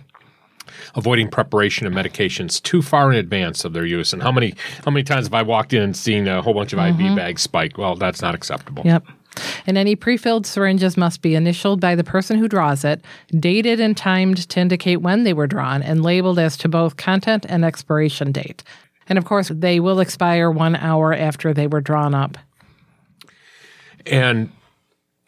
avoiding 0.95 1.29
preparation 1.29 1.87
of 1.87 1.93
medications 1.93 2.63
too 2.63 2.83
far 2.83 3.13
in 3.13 3.19
advance 3.19 3.65
of 3.65 3.73
their 3.73 3.85
use. 3.85 4.13
And 4.13 4.23
how 4.23 4.33
many 4.33 4.55
how 4.85 4.91
many 4.91 5.03
times 5.03 5.27
have 5.27 5.35
I 5.35 5.43
walked 5.43 5.73
in 5.73 5.83
and 5.83 5.97
seen 5.97 6.27
a 6.29 6.41
whole 6.41 6.55
bunch 6.55 6.73
of 6.73 6.79
mm-hmm. 6.79 7.07
IV 7.07 7.17
bags 7.17 7.43
spike? 7.43 7.77
Well, 7.77 7.97
that's 7.97 8.23
not 8.23 8.35
acceptable. 8.35 8.83
Yep. 8.85 9.05
And 9.67 9.77
any 9.77 9.97
pre-filled 9.97 10.47
syringes 10.47 10.97
must 10.97 11.23
be 11.23 11.35
initialed 11.35 11.81
by 11.81 11.95
the 11.95 12.05
person 12.05 12.39
who 12.39 12.49
draws 12.49 12.85
it, 12.85 13.05
dated 13.39 13.81
and 13.81 13.97
timed 13.97 14.49
to 14.49 14.61
indicate 14.61 14.99
when 14.99 15.25
they 15.25 15.33
were 15.33 15.47
drawn, 15.47 15.83
and 15.83 16.03
labeled 16.03 16.39
as 16.39 16.57
to 16.59 16.69
both 16.69 16.97
content 16.97 17.47
and 17.49 17.65
expiration 17.65 18.33
date. 18.33 18.63
And 19.09 19.19
of 19.19 19.25
course, 19.25 19.51
they 19.55 19.81
will 19.81 20.01
expire 20.01 20.51
one 20.51 20.77
hour 20.77 21.13
after 21.15 21.53
they 21.53 21.67
were 21.67 21.81
drawn 21.81 22.15
up. 22.15 22.39
And 24.07 24.51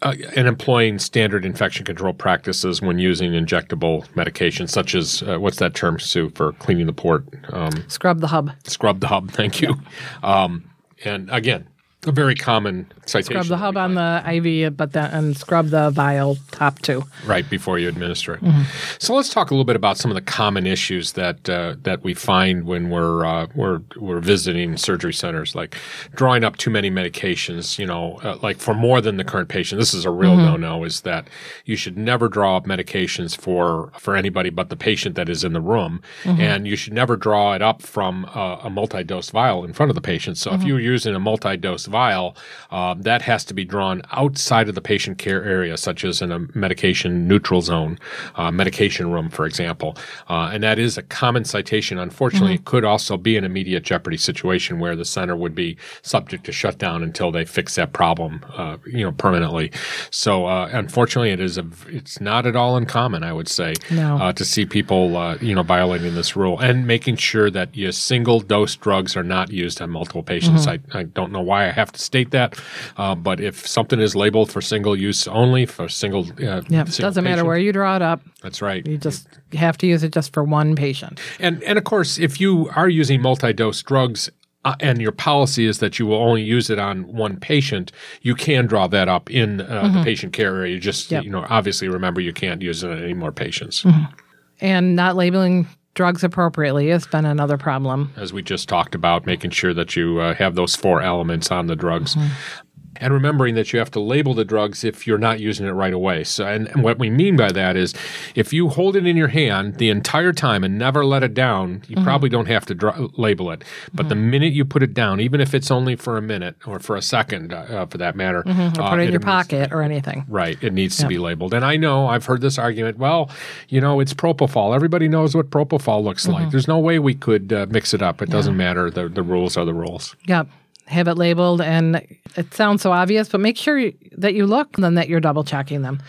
uh, 0.03 0.15
and 0.37 0.47
employing 0.47 0.99
standard 0.99 1.45
infection 1.45 1.85
control 1.85 2.13
practices 2.13 2.83
when 2.83 2.99
using 2.99 3.33
injectable 3.33 4.07
medications, 4.11 4.69
such 4.69 4.95
as 4.95 5.23
uh, 5.23 5.39
what's 5.39 5.57
that 5.57 5.75
term, 5.75 5.99
Sue, 5.99 6.29
for 6.35 6.53
cleaning 6.53 6.87
the 6.87 6.93
port? 6.93 7.25
Um, 7.49 7.71
scrub 7.89 8.21
the 8.21 8.27
hub. 8.27 8.51
Scrub 8.65 9.01
the 9.01 9.09
hub. 9.09 9.31
Thank 9.31 9.63
you. 9.63 9.75
Yeah. 10.23 10.45
Um, 10.45 10.71
and 11.05 11.31
again, 11.31 11.67
a 12.07 12.13
very 12.13 12.35
common 12.35 12.91
citation. 13.07 13.43
Scrub 13.43 13.47
the 13.47 13.57
hub 13.57 13.77
on 13.77 13.95
the 13.95 14.23
IV, 14.27 14.77
but 14.77 14.93
then 14.93 15.11
and 15.11 15.37
scrub 15.37 15.69
the 15.69 15.91
vial 15.91 16.37
top 16.53 16.81
too. 16.81 17.05
Right 17.27 17.49
before 17.49 17.79
you 17.79 17.89
administer 17.89 18.35
it. 18.35 18.43
Mm-hmm. 18.43 18.63
So 18.99 19.15
let's 19.15 19.29
talk 19.31 19.51
a 19.51 19.55
little 19.55 19.65
bit 19.65 19.77
about 19.77 19.99
some 19.99 20.11
of 20.11 20.15
the 20.15 20.21
common 20.21 20.67
issues 20.67 21.13
that 21.13 21.49
uh, 21.49 21.77
that 21.83 22.03
we 22.03 22.15
find 22.15 22.65
when 22.65 22.91
we're 22.91 23.25
uh, 23.25 23.47
we're 23.55 23.81
we're 23.97 24.21
visiting 24.21 24.77
surgery 24.77 25.13
centers, 25.13 25.55
like 25.55 25.77
drawing 26.15 26.45
up 26.45 26.57
too 26.57 26.71
many 26.71 26.91
medications. 26.91 27.79
You 27.79 27.87
know, 27.87 28.19
uh, 28.23 28.39
like 28.43 28.59
for 28.59 28.75
more 28.75 29.01
than 29.01 29.17
the 29.17 29.25
current 29.25 29.49
patient. 29.49 29.79
This 29.79 29.95
is 29.95 30.05
a 30.05 30.11
real 30.11 30.37
mm-hmm. 30.37 30.63
no 30.63 30.79
no. 30.79 30.85
Is 30.85 31.03
that 31.03 31.29
you 31.65 31.77
should 31.77 31.97
never 31.97 32.29
draw 32.29 32.57
up 32.57 32.67
medications 32.67 33.37
for 33.37 33.93
for 33.99 34.17
anybody 34.17 34.51
but 34.51 34.69
the 34.69 34.77
patient 34.77 35.17
that 35.17 35.29
is 35.29 35.45
in 35.45 35.53
the 35.53 35.61
room, 35.61 36.03
mm-hmm. 36.23 36.41
and 36.41 36.67
you 36.67 36.77
should 36.77 36.93
never 36.93 37.17
draw 37.17 37.55
it 37.55 37.63
up 37.63 37.83
from 37.83 38.25
a, 38.35 38.61
a 38.65 38.71
multi 38.71 39.03
dose 39.03 39.31
vial 39.31 39.65
in 39.65 39.73
front 39.73 39.91
of 39.91 39.95
the 39.95 40.01
patient. 40.01 40.39
So 40.39 40.53
if 40.53 40.61
mm-hmm. 40.61 40.69
you're 40.69 40.81
using 40.81 41.15
a 41.15 41.21
multi 41.21 41.57
dose 41.57 41.87
vial, 41.97 42.29
um, 42.71 42.95
that 43.03 43.23
has 43.23 43.43
to 43.45 43.55
be 43.55 43.65
drawn 43.65 44.03
outside 44.21 44.67
of 44.69 44.75
the 44.75 44.87
patient 44.93 45.17
care 45.19 45.43
area, 45.57 45.76
such 45.76 46.05
as 46.05 46.21
in 46.25 46.31
a 46.33 46.41
medication 46.55 47.26
neutral 47.31 47.62
zone, 47.62 47.99
uh, 48.41 48.50
medication 48.50 49.07
room, 49.15 49.29
for 49.31 49.45
example. 49.47 49.91
Uh, 50.29 50.50
and 50.53 50.62
that 50.62 50.79
is 50.79 50.99
a 50.99 51.03
common 51.03 51.45
citation. 51.45 51.99
Unfortunately, 51.99 52.57
mm-hmm. 52.57 52.69
it 52.69 52.73
could 52.73 52.85
also 52.85 53.17
be 53.17 53.37
an 53.41 53.45
immediate 53.45 53.85
jeopardy 53.93 54.19
situation 54.19 54.79
where 54.83 54.97
the 54.97 55.05
center 55.05 55.37
would 55.43 55.55
be 55.55 55.76
subject 56.03 56.45
to 56.45 56.53
shutdown 56.53 57.03
until 57.03 57.31
they 57.33 57.45
fix 57.45 57.75
that 57.76 57.91
problem, 57.93 58.33
uh, 58.61 58.76
you 58.99 59.05
know, 59.05 59.12
permanently. 59.12 59.71
So, 60.11 60.47
uh, 60.47 60.69
unfortunately, 60.73 61.31
it 61.31 61.41
is 61.41 61.57
a 61.59 61.67
it's 61.88 62.21
not 62.21 62.47
at 62.47 62.57
all 62.57 62.76
uncommon, 62.76 63.23
I 63.23 63.33
would 63.33 63.49
say, 63.49 63.75
no. 63.91 64.17
Uh, 64.17 64.33
to 64.33 64.45
see 64.45 64.67
people, 64.67 65.17
uh, 65.17 65.37
you 65.41 65.55
know, 65.55 65.62
violating 65.62 66.15
this 66.15 66.37
rule 66.37 66.59
and 66.59 66.87
making 66.87 67.17
sure 67.17 67.50
that 67.50 67.69
your 67.75 67.93
single 67.93 68.41
dose 68.41 68.76
drugs 68.76 69.17
are 69.17 69.25
not 69.37 69.50
used 69.50 69.81
on 69.81 69.91
multiple 69.91 70.23
patients. 70.23 70.67
Mm-hmm. 70.67 70.97
I, 70.97 71.00
I 71.00 71.03
don't 71.05 71.33
know 71.33 71.45
why 71.50 71.61
I 71.69 71.73
have 71.76 71.92
to 71.92 72.00
state 72.00 72.33
that, 72.33 72.61
uh, 72.97 73.14
but 73.14 73.40
if 73.40 73.66
something 73.66 74.00
is 74.00 74.16
labeled 74.16 74.50
for 74.50 74.61
single 74.61 74.97
use 74.97 75.28
only 75.28 75.66
for 75.66 75.88
single, 75.88 76.26
uh, 76.42 76.62
yeah, 76.68 76.85
doesn't 76.85 77.23
matter 77.23 77.45
where 77.45 77.59
you 77.59 77.73
draw 77.73 77.95
it 77.95 78.02
up. 78.02 78.21
That's 78.42 78.61
right. 78.61 78.85
You 78.87 78.99
just 78.99 79.28
have 79.52 79.78
to 79.78 79.87
use 79.87 80.02
it 80.02 80.12
just 80.12 80.33
for 80.33 80.42
one 80.42 80.75
patient. 80.75 81.21
And 81.38 81.62
and 81.62 81.78
of 81.78 81.85
course, 81.85 82.18
if 82.18 82.40
you 82.40 82.68
are 82.75 82.88
using 82.88 83.23
multi-dose 83.23 83.83
drugs 83.83 84.30
uh, 84.64 84.75
and 84.80 85.00
your 85.00 85.12
policy 85.12 85.66
is 85.66 85.78
that 85.78 85.99
you 85.99 86.06
will 86.06 86.16
only 86.16 86.42
use 86.42 86.71
it 86.71 86.78
on 86.78 87.06
one 87.06 87.37
patient, 87.37 87.92
you 88.23 88.35
can 88.35 88.66
draw 88.66 88.88
that 88.88 89.09
up 89.09 89.30
in 89.30 89.61
uh, 89.61 89.64
mm-hmm. 89.64 89.99
the 89.99 90.02
patient 90.04 90.33
care 90.33 90.56
area. 90.56 90.75
You 90.75 90.80
just, 90.80 91.11
yep. 91.11 91.23
you 91.25 91.30
know, 91.30 91.47
obviously 91.49 91.88
remember 91.88 92.21
you 92.21 92.33
can't 92.33 92.62
use 92.62 92.83
it 92.83 92.90
on 92.90 93.02
any 93.02 93.14
more 93.14 93.33
patients. 93.33 93.83
Mm-hmm. 93.83 94.12
And 94.61 94.97
not 94.97 95.14
labeling 95.14 95.68
drugs 95.97 96.23
appropriately 96.23 96.88
has 96.88 97.07
been 97.07 97.25
another 97.25 97.59
problem. 97.59 98.12
As 98.15 98.33
we 98.33 98.43
just 98.43 98.69
talked 98.69 98.95
about, 98.95 99.26
making 99.26 99.50
sure 99.50 99.75
that 99.75 99.97
you 99.97 100.21
uh, 100.21 100.35
have 100.35 100.55
those 100.55 100.76
four 100.76 101.03
elements 101.03 101.50
on 101.50 101.67
the 101.67 101.75
drugs. 101.75 102.15
Mm-hmm 102.15 102.62
and 103.00 103.12
remembering 103.12 103.55
that 103.55 103.73
you 103.73 103.79
have 103.79 103.91
to 103.93 104.00
label 104.00 104.35
the 104.35 104.45
drugs 104.45 104.85
if 104.85 105.07
you're 105.07 105.19
not 105.19 105.41
using 105.41 105.67
it 105.67 105.71
right 105.71 105.93
away. 105.93 106.25
So, 106.25 106.47
and, 106.47 106.69
and, 106.69 106.83
what 106.83 106.99
we 106.99 107.11
mean 107.11 107.37
by 107.37 107.50
that 107.53 107.76
is, 107.76 107.95
if 108.35 108.53
you 108.53 108.69
hold 108.69 108.97
it 108.97 109.07
in 109.07 109.17
your 109.17 109.29
hand 109.29 109.76
the 109.76 109.88
entire 109.91 110.33
time 110.33 110.62
and 110.65 110.79
never 110.79 111.05
let 111.05 111.23
it 111.23 111.35
down, 111.35 111.83
you 111.88 111.97
mm-hmm. 111.97 112.05
probably 112.05 112.29
don't 112.29 112.47
have 112.47 112.67
to 112.67 112.75
dr- 112.75 113.19
label 113.19 113.50
it. 113.50 113.65
But 113.93 114.03
mm-hmm. 114.03 114.09
the 114.09 114.15
minute 114.15 114.53
you 114.53 114.65
put 114.65 114.83
it 114.83 114.95
down, 114.95 115.21
even 115.21 115.41
if 115.41 115.55
it's 115.55 115.71
only 115.71 115.97
for 115.97 116.17
a 116.17 116.23
minute 116.23 116.57
or 116.67 116.79
for 116.79 116.97
a 116.97 117.03
second, 117.03 117.53
uh, 117.53 117.57
uh 117.57 117.87
for 117.87 117.99
that 117.99 118.17
matter, 118.17 118.43
mm-hmm. 118.43 118.81
or 118.81 118.85
uh, 118.85 118.91
put 118.91 119.00
it 119.00 119.05
in 119.05 119.11
your 119.11 119.21
pocket 119.21 119.73
or 119.73 119.83
anything. 119.83 120.25
Right, 120.29 120.62
it 120.62 120.73
needs 120.73 120.99
yep. 120.99 121.07
to 121.07 121.09
be 121.09 121.19
labeled. 121.19 121.55
And 121.55 121.65
I 121.65 121.76
know 121.76 122.07
I've 122.07 122.26
heard 122.26 122.41
this 122.41 122.59
argument. 122.59 122.99
Well, 122.99 123.31
you 123.69 123.81
know, 123.81 124.00
it's 124.00 124.15
propofol. 124.15 124.75
Everybody 124.75 125.09
knows 125.09 125.35
what 125.35 125.50
propofol 125.50 126.03
looks 126.03 126.29
like. 126.29 126.43
Mm-hmm. 126.43 126.50
There's 126.50 126.69
no 126.69 126.79
way 126.79 126.99
we 126.99 127.15
could 127.15 127.53
uh, 127.53 127.67
mix 127.69 127.95
it 127.95 128.03
up. 128.03 128.23
It 128.23 128.29
yeah. 128.29 128.33
doesn't 128.33 128.57
matter. 128.57 128.91
The 128.91 129.09
the 129.09 129.23
rules 129.23 129.57
are 129.57 129.65
the 129.65 129.75
rules. 129.75 130.15
Yep 130.26 130.49
have 130.87 131.09
it 131.09 131.14
labeled 131.14 131.61
and 131.61 131.97
it 132.37 132.55
sounds 132.55 132.83
so 132.83 132.93
obvious 132.93 133.28
but 133.28 133.40
make 133.40 133.57
sure 133.57 133.90
that 134.12 134.35
you 134.35 134.47
look 134.47 134.78
and 134.78 134.97
that 134.97 135.09
you're 135.09 135.21
double 135.21 135.45
checking 135.45 135.83
them. 135.83 136.00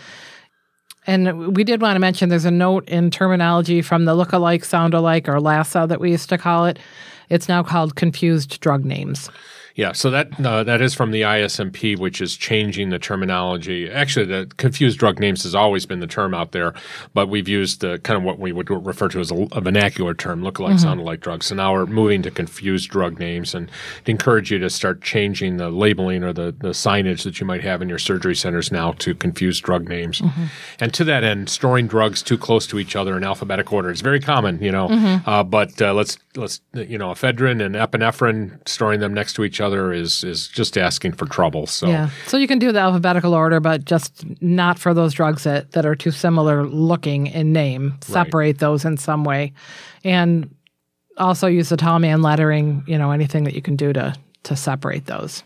And 1.06 1.56
we 1.56 1.64
did 1.64 1.80
want 1.80 1.96
to 1.96 2.00
mention 2.00 2.28
there's 2.28 2.44
a 2.44 2.50
note 2.50 2.86
in 2.88 3.10
terminology 3.10 3.80
from 3.80 4.04
the 4.04 4.14
look-alike 4.14 4.62
sound-alike 4.64 5.26
or 5.28 5.40
lasa 5.40 5.86
that 5.88 6.00
we 6.00 6.10
used 6.10 6.28
to 6.28 6.36
call 6.36 6.66
it. 6.66 6.78
It's 7.30 7.48
now 7.48 7.62
called 7.62 7.96
confused 7.96 8.60
drug 8.60 8.84
names 8.84 9.30
yeah, 9.78 9.92
so 9.92 10.10
that 10.10 10.44
uh, 10.44 10.64
that 10.64 10.82
is 10.82 10.92
from 10.92 11.12
the 11.12 11.22
ISMP, 11.22 11.96
which 11.96 12.20
is 12.20 12.36
changing 12.36 12.88
the 12.88 12.98
terminology. 12.98 13.88
Actually, 13.88 14.26
the 14.26 14.50
confused 14.56 14.98
drug 14.98 15.20
names 15.20 15.44
has 15.44 15.54
always 15.54 15.86
been 15.86 16.00
the 16.00 16.08
term 16.08 16.34
out 16.34 16.50
there, 16.50 16.74
but 17.14 17.28
we've 17.28 17.46
used 17.46 17.80
the 17.80 18.00
kind 18.00 18.16
of 18.16 18.24
what 18.24 18.40
we 18.40 18.50
would 18.50 18.68
refer 18.68 19.08
to 19.08 19.20
as 19.20 19.30
a, 19.30 19.46
a 19.52 19.60
vernacular 19.60 20.14
term, 20.14 20.42
look-alike, 20.42 20.72
mm-hmm. 20.72 20.80
sound-alike 20.80 21.20
drugs. 21.20 21.46
So 21.46 21.54
now 21.54 21.74
we're 21.74 21.86
moving 21.86 22.22
to 22.22 22.30
confused 22.32 22.90
drug 22.90 23.20
names, 23.20 23.54
and 23.54 23.70
to 24.04 24.10
encourage 24.10 24.50
you 24.50 24.58
to 24.58 24.68
start 24.68 25.00
changing 25.00 25.58
the 25.58 25.70
labeling 25.70 26.24
or 26.24 26.32
the 26.32 26.50
the 26.58 26.70
signage 26.70 27.22
that 27.22 27.38
you 27.38 27.46
might 27.46 27.62
have 27.62 27.80
in 27.80 27.88
your 27.88 28.00
surgery 28.00 28.34
centers 28.34 28.72
now 28.72 28.94
to 28.94 29.14
confused 29.14 29.62
drug 29.62 29.88
names. 29.88 30.20
Mm-hmm. 30.20 30.46
And 30.80 30.92
to 30.94 31.04
that 31.04 31.22
end, 31.22 31.48
storing 31.48 31.86
drugs 31.86 32.20
too 32.20 32.36
close 32.36 32.66
to 32.66 32.80
each 32.80 32.96
other 32.96 33.16
in 33.16 33.22
alphabetic 33.22 33.72
order 33.72 33.92
is 33.92 34.00
very 34.00 34.18
common, 34.18 34.60
you 34.60 34.72
know. 34.72 34.88
Mm-hmm. 34.88 35.30
Uh, 35.30 35.44
but 35.44 35.80
uh, 35.80 35.94
let's 35.94 36.18
let's 36.34 36.62
you 36.74 36.98
know, 36.98 37.12
ephedrine 37.12 37.64
and 37.64 37.76
epinephrine 37.76 38.58
storing 38.68 38.98
them 38.98 39.14
next 39.14 39.34
to 39.34 39.44
each 39.44 39.60
other 39.60 39.67
other 39.68 39.92
is 39.92 40.24
is 40.24 40.48
just 40.48 40.78
asking 40.78 41.12
for 41.12 41.26
trouble. 41.26 41.66
So 41.66 41.86
yeah, 41.88 42.10
so 42.26 42.36
you 42.36 42.48
can 42.48 42.58
do 42.58 42.72
the 42.72 42.80
alphabetical 42.80 43.34
order, 43.34 43.60
but 43.60 43.84
just 43.84 44.24
not 44.40 44.78
for 44.78 44.94
those 44.94 45.12
drugs 45.12 45.44
that 45.44 45.72
that 45.72 45.84
are 45.84 45.94
too 45.94 46.10
similar 46.10 46.64
looking 46.66 47.28
in 47.28 47.52
name. 47.52 47.94
Separate 48.00 48.46
right. 48.46 48.58
those 48.58 48.84
in 48.84 48.96
some 48.96 49.24
way, 49.24 49.52
and 50.04 50.52
also 51.18 51.46
use 51.46 51.68
the 51.68 51.76
tall 51.76 51.98
man 51.98 52.22
lettering. 52.22 52.82
You 52.86 52.98
know, 52.98 53.10
anything 53.10 53.44
that 53.44 53.54
you 53.54 53.62
can 53.62 53.76
do 53.76 53.92
to 53.92 54.14
to 54.44 54.56
separate 54.56 55.06
those. 55.06 55.42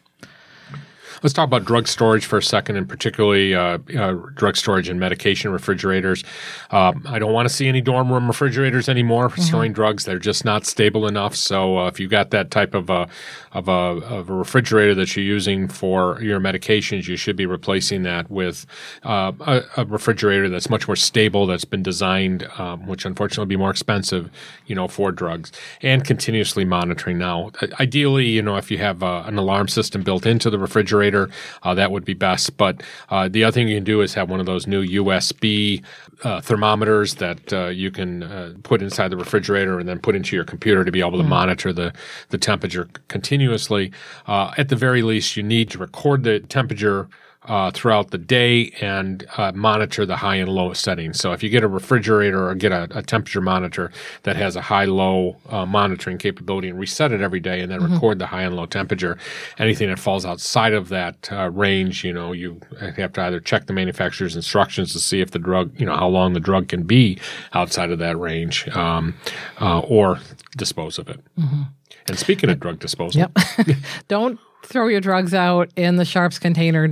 Let's 1.22 1.32
talk 1.32 1.46
about 1.46 1.64
drug 1.64 1.86
storage 1.86 2.26
for 2.26 2.38
a 2.38 2.42
second, 2.42 2.76
and 2.76 2.88
particularly 2.88 3.54
uh, 3.54 3.78
uh, 3.96 4.12
drug 4.34 4.56
storage 4.56 4.88
and 4.88 4.98
medication 4.98 5.52
refrigerators. 5.52 6.24
Um, 6.70 7.04
I 7.08 7.20
don't 7.20 7.32
want 7.32 7.48
to 7.48 7.54
see 7.54 7.68
any 7.68 7.80
dorm 7.80 8.12
room 8.12 8.26
refrigerators 8.26 8.88
anymore 8.88 9.28
for 9.28 9.36
mm-hmm. 9.36 9.44
storing 9.44 9.72
drugs. 9.72 10.04
They're 10.04 10.18
just 10.18 10.44
not 10.44 10.66
stable 10.66 11.06
enough. 11.06 11.36
So 11.36 11.78
uh, 11.78 11.86
if 11.86 12.00
you've 12.00 12.10
got 12.10 12.30
that 12.30 12.50
type 12.50 12.74
of 12.74 12.90
a, 12.90 13.08
of 13.52 13.68
a 13.68 13.72
of 13.72 14.30
a 14.30 14.32
refrigerator 14.32 14.96
that 14.96 15.14
you're 15.14 15.24
using 15.24 15.68
for 15.68 16.20
your 16.20 16.40
medications, 16.40 17.06
you 17.06 17.16
should 17.16 17.36
be 17.36 17.46
replacing 17.46 18.02
that 18.02 18.28
with 18.28 18.66
uh, 19.04 19.30
a, 19.40 19.62
a, 19.76 19.84
refrigerator 19.84 20.48
that's 20.48 20.70
much 20.70 20.88
more 20.88 20.96
stable, 20.96 21.46
that's 21.46 21.64
been 21.64 21.82
designed, 21.82 22.48
um, 22.58 22.86
which 22.86 23.04
unfortunately 23.04 23.42
will 23.42 23.48
be 23.48 23.56
more 23.56 23.70
expensive, 23.70 24.28
you 24.66 24.74
know, 24.74 24.88
for 24.88 25.12
drugs, 25.12 25.52
and 25.82 26.04
continuously 26.04 26.64
monitoring. 26.64 27.18
Now, 27.18 27.52
ideally, 27.78 28.26
you 28.26 28.42
know, 28.42 28.56
if 28.56 28.70
you 28.70 28.78
have 28.78 29.02
uh, 29.02 29.22
an 29.26 29.38
alarm 29.38 29.68
system 29.68 30.02
built 30.02 30.26
into 30.26 30.50
the 30.50 30.58
refrigerator 30.58 31.11
uh, 31.14 31.74
that 31.74 31.90
would 31.90 32.04
be 32.04 32.14
best. 32.14 32.56
But 32.56 32.82
uh, 33.10 33.28
the 33.28 33.44
other 33.44 33.52
thing 33.52 33.68
you 33.68 33.76
can 33.76 33.84
do 33.84 34.00
is 34.00 34.14
have 34.14 34.30
one 34.30 34.40
of 34.40 34.46
those 34.46 34.66
new 34.66 34.84
USB 34.84 35.82
uh, 36.24 36.40
thermometers 36.40 37.16
that 37.16 37.52
uh, 37.52 37.66
you 37.66 37.90
can 37.90 38.22
uh, 38.22 38.54
put 38.62 38.82
inside 38.82 39.08
the 39.08 39.16
refrigerator 39.16 39.78
and 39.78 39.88
then 39.88 39.98
put 39.98 40.14
into 40.14 40.36
your 40.36 40.44
computer 40.44 40.84
to 40.84 40.92
be 40.92 41.00
able 41.00 41.18
to 41.18 41.24
mm. 41.24 41.28
monitor 41.28 41.72
the, 41.72 41.92
the 42.30 42.38
temperature 42.38 42.88
continuously. 43.08 43.92
Uh, 44.26 44.52
at 44.56 44.68
the 44.68 44.76
very 44.76 45.02
least, 45.02 45.36
you 45.36 45.42
need 45.42 45.70
to 45.70 45.78
record 45.78 46.22
the 46.22 46.40
temperature 46.40 47.08
uh, 47.46 47.70
throughout 47.72 48.10
the 48.10 48.18
day 48.18 48.72
and 48.80 49.26
uh, 49.36 49.50
monitor 49.52 50.06
the 50.06 50.16
high 50.16 50.36
and 50.36 50.48
low 50.48 50.72
settings. 50.72 51.18
So 51.18 51.32
if 51.32 51.42
you 51.42 51.48
get 51.48 51.64
a 51.64 51.68
refrigerator 51.68 52.48
or 52.48 52.54
get 52.54 52.70
a, 52.70 52.88
a 52.96 53.02
temperature 53.02 53.40
monitor 53.40 53.90
that 54.22 54.36
has 54.36 54.54
a 54.54 54.60
high 54.62 54.84
low 54.84 55.36
uh, 55.48 55.66
monitoring 55.66 56.18
capability 56.18 56.68
and 56.68 56.78
reset 56.78 57.10
it 57.10 57.20
every 57.20 57.40
day 57.40 57.60
and 57.60 57.70
then 57.70 57.80
mm-hmm. 57.80 57.94
record 57.94 58.18
the 58.20 58.26
high 58.26 58.42
and 58.42 58.54
low 58.54 58.66
temperature, 58.66 59.18
anything 59.58 59.88
that 59.88 59.98
falls 59.98 60.24
outside 60.24 60.72
of 60.72 60.88
that 60.90 61.28
uh, 61.32 61.50
range, 61.50 62.04
you 62.04 62.12
know, 62.12 62.32
you 62.32 62.60
have 62.96 63.12
to 63.12 63.22
either 63.22 63.40
check 63.40 63.66
the 63.66 63.72
manufacturer's 63.72 64.36
instructions 64.36 64.92
to 64.92 65.00
see 65.00 65.20
if 65.20 65.32
the 65.32 65.38
drug, 65.38 65.72
you 65.78 65.86
know, 65.86 65.96
how 65.96 66.08
long 66.08 66.34
the 66.34 66.40
drug 66.40 66.68
can 66.68 66.84
be 66.84 67.18
outside 67.54 67.90
of 67.90 67.98
that 67.98 68.16
range 68.18 68.68
um, 68.68 69.14
uh, 69.60 69.80
or 69.80 70.20
dispose 70.56 70.98
of 70.98 71.08
it. 71.08 71.20
Mm-hmm. 71.38 71.62
And 72.08 72.18
speaking 72.18 72.50
of 72.50 72.60
drug 72.60 72.78
disposal, 72.78 73.20
yep. 73.20 73.36
don't 74.08 74.38
throw 74.62 74.86
your 74.86 75.00
drugs 75.00 75.34
out 75.34 75.70
in 75.76 75.96
the 75.96 76.04
sharps 76.04 76.38
container. 76.38 76.88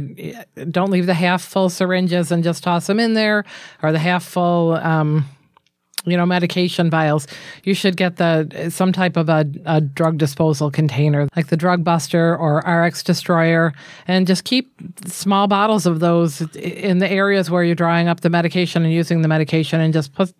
Don't 0.71 0.91
leave 0.91 1.07
the 1.07 1.15
half 1.15 1.43
full 1.43 1.71
syringes 1.71 2.31
and 2.31 2.45
just 2.45 2.63
toss 2.63 2.87
them 2.87 3.01
in 3.01 3.15
there, 3.15 3.45
or 3.83 3.93
the 3.93 3.99
half 3.99 4.25
full. 4.25 4.75
Um, 4.75 5.25
you 6.07 6.17
know, 6.17 6.25
medication 6.25 6.89
vials, 6.89 7.27
you 7.65 7.75
should 7.75 7.95
get 7.97 8.17
the 8.17 8.71
some 8.71 8.91
type 8.91 9.19
of 9.19 9.29
a, 9.29 9.45
a, 9.67 9.83
drug 9.83 10.17
disposal 10.17 10.71
container, 10.71 11.29
like 11.37 11.49
the 11.49 11.59
Drug 11.59 11.85
Buster 11.85 12.35
or 12.37 12.59
RX 12.61 13.03
Destroyer, 13.03 13.75
and 14.07 14.27
just 14.27 14.45
keep 14.45 14.73
small 15.07 15.47
bottles 15.47 15.85
of 15.85 16.01
those 16.01 16.41
in 16.57 16.99
the 17.01 17.11
areas 17.11 17.51
where 17.51 17.63
you're 17.63 17.75
drawing 17.75 18.09
up 18.09 18.21
the 18.21 18.31
medication 18.31 18.83
and 18.83 18.95
using 18.95 19.21
the 19.21 19.29
medication, 19.29 19.79
and 19.79 19.93
just 19.93 20.15
put 20.15 20.33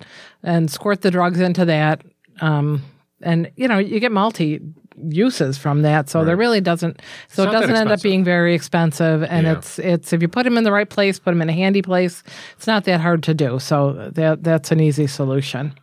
and 0.43 0.71
squirt 0.71 1.03
the 1.03 1.11
drugs 1.11 1.41
into 1.41 1.67
that. 1.67 2.03
Um, 2.41 2.83
and 3.21 3.51
you 3.57 3.69
know, 3.69 3.79
you 3.79 4.01
get 4.01 4.13
multi 4.13 4.61
uses 4.97 5.59
from 5.59 5.83
that. 5.83 6.09
So 6.09 6.21
right. 6.21 6.27
there 6.27 6.37
really 6.37 6.61
doesn't. 6.61 7.01
So 7.29 7.45
it 7.45 7.53
doesn't 7.53 7.75
end 7.75 7.91
up 7.91 8.03
being 8.03 8.25
very 8.25 8.55
expensive, 8.55 9.23
and 9.25 9.47
yeah. 9.47 9.53
it's 9.53 9.79
it's 9.79 10.13
if 10.13 10.23
you 10.23 10.29
put 10.29 10.45
them 10.45 10.57
in 10.57 10.65
the 10.65 10.73
right 10.73 10.89
place, 10.89 11.19
put 11.19 11.33
them 11.33 11.43
in 11.43 11.49
a 11.49 11.53
handy 11.53 11.83
place, 11.83 12.23
it's 12.57 12.67
not 12.67 12.85
that 12.85 13.01
hard 13.01 13.23
to 13.25 13.35
do. 13.35 13.59
So 13.59 14.11
that 14.15 14.43
that's 14.43 14.71
an 14.71 14.81
easy 14.81 15.07
solution. 15.07 15.75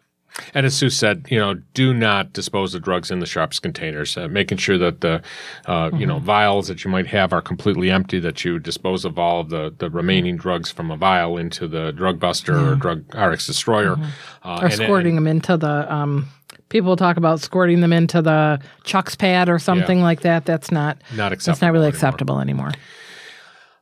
And 0.54 0.66
as 0.66 0.76
Sue 0.76 0.90
said, 0.90 1.26
you 1.30 1.40
know, 1.40 1.56
do 1.74 1.94
not 1.94 2.34
dispose 2.34 2.76
of 2.76 2.84
drugs 2.84 3.12
in 3.12 3.20
the 3.20 3.26
sharps 3.26 3.60
containers. 3.60 4.18
Uh, 4.18 4.28
making 4.28 4.58
sure 4.58 4.78
that 4.78 5.02
the, 5.02 5.22
uh, 5.66 5.88
mm-hmm. 5.88 5.98
you 5.98 6.06
know, 6.06 6.18
mm-hmm. 6.18 6.26
vials 6.26 6.68
that 6.68 6.84
you 6.84 6.92
might 6.92 7.08
have 7.08 7.34
are 7.34 7.42
completely 7.42 7.90
empty. 7.90 8.20
That 8.20 8.46
you 8.46 8.60
dispose 8.60 9.06
of 9.06 9.18
all 9.18 9.42
of 9.42 9.50
the, 9.50 9.74
the 9.78 9.90
remaining 9.90 10.38
drugs 10.38 10.72
from 10.72 10.92
a 10.92 10.98
vial 10.98 11.38
into 11.38 11.68
the 11.68 11.92
drug 11.92 12.20
buster 12.20 12.58
or 12.58 12.76
drug 12.76 13.06
RX 13.16 13.48
destroyer, 13.48 13.96
mm-hmm. 13.96 14.48
uh, 14.48 14.62
or 14.62 14.70
squirting 14.70 15.18
and, 15.18 15.26
them 15.26 15.28
into 15.28 15.58
the 15.58 15.92
um, 15.94 16.28
people 16.70 16.96
talk 16.96 17.18
about 17.18 17.40
squirting 17.40 17.82
them 17.82 17.94
into 17.94 18.22
the 18.22 18.60
chucks 18.84 19.16
pad 19.16 19.50
or 19.50 19.60
something 19.60 20.00
yeah. 20.00 20.04
like 20.04 20.22
that. 20.22 20.46
That's 20.46 20.72
not 20.72 20.98
not 21.16 21.32
acceptable. 21.32 21.54
That's 21.54 21.62
not 21.62 21.74
really 21.74 21.86
anymore. 21.86 21.96
acceptable 21.96 22.40
anymore. 22.40 22.72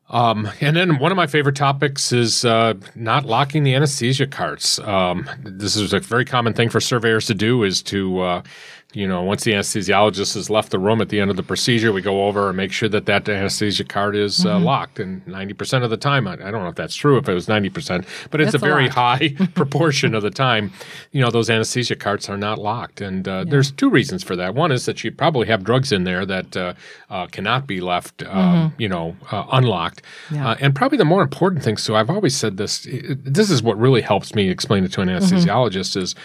Um, 0.09 0.47
and 0.61 0.75
then 0.75 0.99
one 0.99 1.11
of 1.11 1.15
my 1.15 1.25
favorite 1.25 1.55
topics 1.55 2.11
is 2.11 2.45
uh, 2.45 2.75
not 2.93 3.25
locking 3.25 3.63
the 3.63 3.73
anesthesia 3.73 4.27
carts. 4.27 4.77
Um, 4.79 5.27
this 5.43 5.75
is 5.75 5.93
a 5.93 5.99
very 5.99 6.25
common 6.25 6.53
thing 6.53 6.69
for 6.69 6.79
surveyors 6.79 7.25
to 7.25 7.33
do 7.33 7.63
is 7.63 7.81
to 7.83 8.19
uh, 8.19 8.43
you 8.95 9.07
know, 9.07 9.23
once 9.23 9.43
the 9.43 9.51
anesthesiologist 9.51 10.35
has 10.35 10.49
left 10.49 10.71
the 10.71 10.79
room 10.79 11.01
at 11.01 11.09
the 11.09 11.19
end 11.19 11.29
of 11.29 11.35
the 11.35 11.43
procedure, 11.43 11.91
we 11.91 12.01
go 12.01 12.27
over 12.27 12.47
and 12.47 12.55
make 12.55 12.71
sure 12.71 12.87
that 12.87 13.05
that 13.07 13.27
anesthesia 13.27 13.83
card 13.83 14.15
is 14.15 14.45
uh, 14.45 14.49
mm-hmm. 14.49 14.57
uh, 14.57 14.65
locked. 14.65 14.99
And 14.99 15.23
90% 15.25 15.83
of 15.83 15.89
the 15.89 15.97
time, 15.97 16.27
I, 16.27 16.33
I, 16.33 16.51
don't 16.51 16.63
know 16.63 16.69
if 16.69 16.75
that's 16.75 16.95
true, 16.95 17.17
if 17.17 17.27
it 17.27 17.33
was 17.33 17.47
90%, 17.47 18.05
but 18.31 18.39
it's 18.39 18.53
That's 18.53 18.63
a 18.63 18.65
very 18.65 18.87
a 18.87 18.91
high 18.91 19.35
proportion 19.53 20.15
of 20.15 20.23
the 20.23 20.29
time, 20.29 20.71
you 21.11 21.19
know, 21.19 21.29
those 21.29 21.49
anesthesia 21.49 21.97
carts 21.97 22.29
are 22.29 22.37
not 22.37 22.57
locked. 22.57 23.01
And 23.01 23.27
uh, 23.27 23.43
yeah. 23.45 23.51
there's 23.51 23.69
two 23.71 23.89
reasons 23.89 24.23
for 24.23 24.37
that. 24.37 24.55
One 24.55 24.71
is 24.71 24.85
that 24.85 25.03
you 25.03 25.11
probably 25.11 25.47
have 25.47 25.65
drugs 25.65 25.91
in 25.91 26.05
there 26.05 26.25
that 26.25 26.55
uh, 26.55 26.73
uh, 27.09 27.27
cannot 27.27 27.67
be 27.67 27.81
left, 27.81 28.23
um, 28.23 28.29
mm-hmm. 28.29 28.81
you 28.81 28.87
know, 28.87 29.17
uh, 29.29 29.45
unlocked. 29.51 30.03
Yeah. 30.31 30.55
and 30.61 30.73
probably 30.73 30.97
the 30.97 31.05
more 31.05 31.21
important 31.21 31.63
thing, 31.63 31.75
so 31.75 31.95
I've 31.95 32.09
always 32.09 32.35
said 32.35 32.55
this, 32.55 32.87
this 32.89 33.49
is 33.49 33.61
what 33.61 33.77
really 33.77 34.01
helps 34.01 34.33
me 34.33 34.49
explain 34.49 34.85
it 34.85 34.93
to 34.93 35.01
an 35.01 35.09
mm-hmm. 35.09 35.17
anesthesiologist 35.17 35.91
mm-hmm. 35.91 35.99
is, 35.99 36.15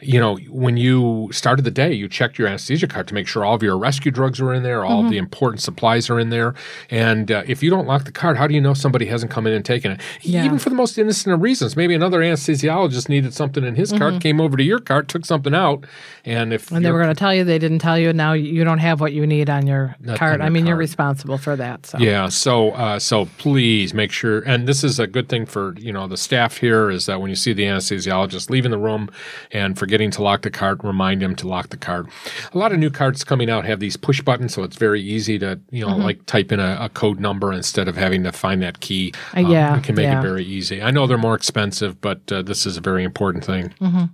you 0.00 0.20
know, 0.20 0.36
when 0.48 0.76
you 0.76 1.28
started 1.32 1.64
the 1.64 1.70
day, 1.70 1.92
you 1.92 2.08
checked 2.20 2.38
your 2.38 2.48
anesthesia 2.48 2.86
card 2.86 3.08
to 3.08 3.14
make 3.14 3.26
sure 3.26 3.46
all 3.46 3.54
of 3.54 3.62
your 3.62 3.78
rescue 3.78 4.10
drugs 4.10 4.40
are 4.40 4.52
in 4.52 4.62
there, 4.62 4.84
all 4.84 4.98
mm-hmm. 4.98 5.06
of 5.06 5.10
the 5.10 5.16
important 5.16 5.62
supplies 5.62 6.10
are 6.10 6.20
in 6.20 6.28
there. 6.28 6.54
And 6.90 7.32
uh, 7.32 7.44
if 7.46 7.62
you 7.62 7.70
don't 7.70 7.86
lock 7.86 8.04
the 8.04 8.12
card, 8.12 8.36
how 8.36 8.46
do 8.46 8.52
you 8.52 8.60
know 8.60 8.74
somebody 8.74 9.06
hasn't 9.06 9.30
come 9.30 9.46
in 9.46 9.54
and 9.54 9.64
taken 9.64 9.92
it? 9.92 10.00
Yeah. 10.20 10.44
Even 10.44 10.58
for 10.58 10.68
the 10.68 10.74
most 10.74 10.98
innocent 10.98 11.32
of 11.32 11.40
reasons. 11.40 11.76
Maybe 11.76 11.94
another 11.94 12.20
anesthesiologist 12.20 13.08
needed 13.08 13.32
something 13.32 13.64
in 13.64 13.74
his 13.74 13.90
mm-hmm. 13.90 13.98
cart, 13.98 14.20
came 14.20 14.38
over 14.38 14.58
to 14.58 14.62
your 14.62 14.80
cart, 14.80 15.08
took 15.08 15.24
something 15.24 15.54
out, 15.54 15.86
and 16.26 16.52
if 16.52 16.70
and 16.70 16.84
they 16.84 16.92
were 16.92 17.02
going 17.02 17.14
to 17.14 17.18
tell 17.18 17.34
you 17.34 17.42
they 17.42 17.58
didn't 17.58 17.78
tell 17.78 17.98
you, 17.98 18.10
and 18.10 18.18
now 18.18 18.34
you 18.34 18.64
don't 18.64 18.80
have 18.80 19.00
what 19.00 19.14
you 19.14 19.26
need 19.26 19.48
on 19.48 19.66
your 19.66 19.96
card. 20.16 20.42
I 20.42 20.50
mean, 20.50 20.64
card. 20.64 20.68
you're 20.68 20.76
responsible 20.76 21.38
for 21.38 21.56
that. 21.56 21.86
So 21.86 21.98
yeah, 21.98 22.28
so 22.28 22.72
uh, 22.72 22.98
so 22.98 23.26
please 23.38 23.94
make 23.94 24.12
sure. 24.12 24.40
And 24.40 24.68
this 24.68 24.84
is 24.84 24.98
a 24.98 25.06
good 25.06 25.30
thing 25.30 25.46
for 25.46 25.74
you 25.78 25.92
know 25.92 26.06
the 26.06 26.18
staff 26.18 26.58
here 26.58 26.90
is 26.90 27.06
that 27.06 27.22
when 27.22 27.30
you 27.30 27.36
see 27.36 27.54
the 27.54 27.62
anesthesiologist 27.62 28.50
leaving 28.50 28.72
the 28.72 28.78
room 28.78 29.10
and 29.52 29.78
forgetting 29.78 30.10
to 30.10 30.22
lock 30.22 30.42
the 30.42 30.50
card, 30.50 30.84
remind 30.84 31.22
him 31.22 31.34
to 31.36 31.48
lock 31.48 31.70
the 31.70 31.78
card. 31.78 32.09
A 32.52 32.58
lot 32.58 32.72
of 32.72 32.78
new 32.78 32.90
cards 32.90 33.24
coming 33.24 33.50
out 33.50 33.64
have 33.64 33.80
these 33.80 33.96
push 33.96 34.20
buttons, 34.22 34.54
so 34.54 34.62
it's 34.62 34.76
very 34.76 35.00
easy 35.00 35.38
to 35.38 35.60
you 35.70 35.86
know 35.86 35.92
mm-hmm. 35.92 36.02
like 36.02 36.26
type 36.26 36.52
in 36.52 36.60
a, 36.60 36.78
a, 36.80 36.88
code 36.88 37.20
number 37.20 37.52
instead 37.52 37.88
of 37.88 37.96
having 37.96 38.22
to 38.24 38.32
find 38.32 38.62
that 38.62 38.80
key. 38.80 39.12
Uh, 39.36 39.40
um, 39.40 39.50
yeah, 39.50 39.76
it 39.76 39.84
can 39.84 39.94
make 39.94 40.04
yeah. 40.04 40.18
it 40.18 40.22
very 40.22 40.44
easy. 40.44 40.82
I 40.82 40.90
know 40.90 41.06
they're 41.06 41.18
more 41.18 41.34
expensive, 41.34 42.00
but 42.00 42.20
uh, 42.32 42.42
this 42.42 42.66
is 42.66 42.76
a 42.76 42.80
very 42.80 43.04
important 43.04 43.44
thing. 43.44 43.74
Mm-hmm. 43.80 44.04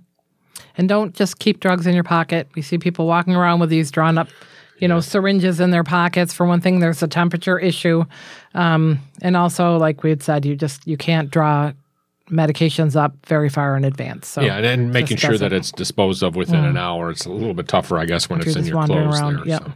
And 0.77 0.89
don't 0.89 1.15
just 1.15 1.39
keep 1.39 1.59
drugs 1.59 1.87
in 1.87 1.95
your 1.95 2.03
pocket. 2.03 2.47
You 2.55 2.61
see 2.61 2.77
people 2.77 3.07
walking 3.07 3.35
around 3.35 3.59
with 3.59 3.69
these 3.69 3.89
drawn 3.89 4.17
up 4.17 4.29
you 4.79 4.87
know, 4.87 4.99
syringes 4.99 5.59
in 5.59 5.71
their 5.71 5.83
pockets. 5.83 6.33
For 6.33 6.45
one 6.45 6.61
thing, 6.61 6.79
there's 6.79 7.01
a 7.01 7.07
temperature 7.07 7.57
issue, 7.57 8.05
um, 8.53 8.99
and 9.21 9.35
also, 9.35 9.77
like 9.77 10.03
we 10.03 10.11
had 10.11 10.21
said, 10.21 10.45
you 10.45 10.55
just 10.55 10.85
you 10.87 10.97
can't 10.97 11.31
draw 11.31 11.73
medications 12.29 12.95
up 12.95 13.13
very 13.25 13.49
far 13.49 13.75
in 13.77 13.83
advance. 13.83 14.27
So 14.27 14.41
yeah, 14.41 14.57
and, 14.57 14.65
and 14.65 14.93
making 14.93 15.17
sure 15.17 15.37
that 15.37 15.53
it's 15.53 15.71
disposed 15.71 16.23
of 16.23 16.35
within 16.35 16.63
mm. 16.63 16.69
an 16.69 16.77
hour. 16.77 17.09
It's 17.09 17.25
a 17.25 17.31
little 17.31 17.53
bit 17.53 17.67
tougher, 17.67 17.97
I 17.97 18.05
guess, 18.05 18.29
when 18.29 18.41
it's 18.41 18.55
in 18.55 18.65
your 18.65 18.85
clothes 18.85 19.19
around. 19.19 19.35
there. 19.37 19.47
Yep. 19.47 19.63
So. 19.63 19.73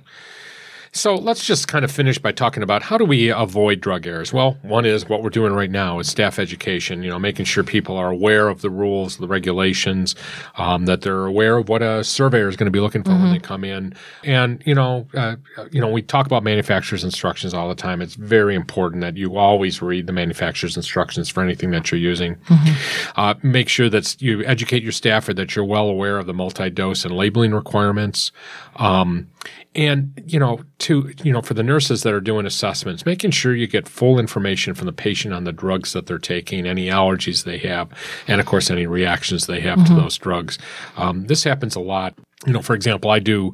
So 0.94 1.16
let's 1.16 1.46
just 1.46 1.70
kind 1.70 1.86
of 1.86 1.92
finish 1.92 2.18
by 2.18 2.34
talking 2.34 2.64
about 2.64 2.84
how 2.84 2.98
do 2.98 3.06
we 3.06 3.30
avoid 3.30 3.80
drug 3.80 4.06
errors? 4.06 4.34
Well, 4.34 4.58
one 4.62 4.86
is 4.86 5.08
what 5.08 5.24
we're 5.24 5.30
doing 5.30 5.54
right 5.54 5.72
now 5.72 6.00
is 6.00 6.10
staff 6.10 6.38
education, 6.38 7.02
you 7.02 7.10
know, 7.10 7.18
making 7.18 7.46
sure 7.46 7.64
people 7.64 7.96
are 7.96 8.10
aware 8.10 8.50
of 8.50 8.62
the 8.62 8.70
rules, 8.70 9.16
the 9.16 9.28
regulations, 9.28 10.16
um, 10.56 10.88
that 10.88 11.02
they're 11.02 11.26
aware 11.26 11.58
of 11.58 11.70
what 11.70 11.82
a 11.82 12.04
surveyor 12.04 12.50
is 12.50 12.58
going 12.58 12.66
to 12.66 12.72
be 12.72 12.82
looking 12.82 13.04
for 13.04 13.12
mm-hmm. 13.12 13.24
when 13.24 13.32
they 13.32 13.40
come 13.40 13.64
in. 13.64 13.94
And, 14.26 14.62
you 14.66 14.76
know, 14.76 15.08
uh, 15.14 15.38
you 15.72 15.80
know, 15.80 15.88
we 15.88 16.02
talk 16.02 16.26
about 16.26 16.44
manufacturer's 16.44 17.06
instructions 17.06 17.54
all 17.54 17.70
the 17.70 17.76
time. 17.76 18.02
It's 18.02 18.16
very 18.16 18.54
important 18.54 19.02
that 19.02 19.16
you 19.16 19.38
always 19.38 19.82
read 19.82 20.08
the 20.08 20.14
manufacturer's 20.14 20.76
instructions 20.76 21.30
for 21.30 21.42
anything 21.42 21.72
that 21.72 21.90
you're 21.90 22.02
using. 22.02 22.36
Mm-hmm. 22.36 23.20
Uh, 23.20 23.36
make 23.44 23.70
sure 23.70 23.90
that 23.90 24.22
you 24.22 24.44
educate 24.44 24.84
your 24.84 24.92
staff 24.92 25.30
or 25.30 25.34
that 25.36 25.56
you're 25.56 25.64
well 25.64 25.88
aware 25.88 26.18
of 26.18 26.26
the 26.26 26.34
multi-dose 26.34 27.06
and 27.06 27.16
labeling 27.16 27.54
requirements. 27.54 28.34
Um, 28.76 29.30
and 29.76 30.22
you 30.26 30.40
know 30.40 30.60
to 30.80 31.12
you 31.24 31.32
know 31.32 31.42
for 31.42 31.54
the 31.54 31.64
nurses 31.64 32.04
that 32.04 32.14
are 32.14 32.22
doing 32.22 32.46
assessments 32.46 33.06
making 33.06 33.32
sure 33.32 33.56
you 33.56 33.68
get 33.68 33.88
full 33.88 34.20
information 34.20 34.74
from 34.74 34.86
the 34.86 34.94
patient 34.94 35.34
on 35.34 35.44
the 35.44 35.52
drugs 35.52 35.94
that 35.94 36.06
they're 36.06 36.20
taking 36.20 36.66
any 36.66 36.88
allergies 36.88 37.44
they 37.44 37.58
have 37.58 37.90
and 38.28 38.42
of 38.42 38.48
course 38.48 38.70
any 38.70 38.86
reactions 38.86 39.48
they 39.48 39.60
have 39.60 39.80
mm-hmm. 39.80 39.96
to 39.96 40.02
those 40.02 40.18
drugs 40.18 40.58
um, 40.98 41.26
this 41.28 41.44
happens 41.44 41.76
a 41.76 41.80
lot 41.80 42.14
you 42.46 42.54
know 42.54 42.62
for 42.62 42.76
example 42.76 43.10
i 43.10 43.20
do 43.20 43.54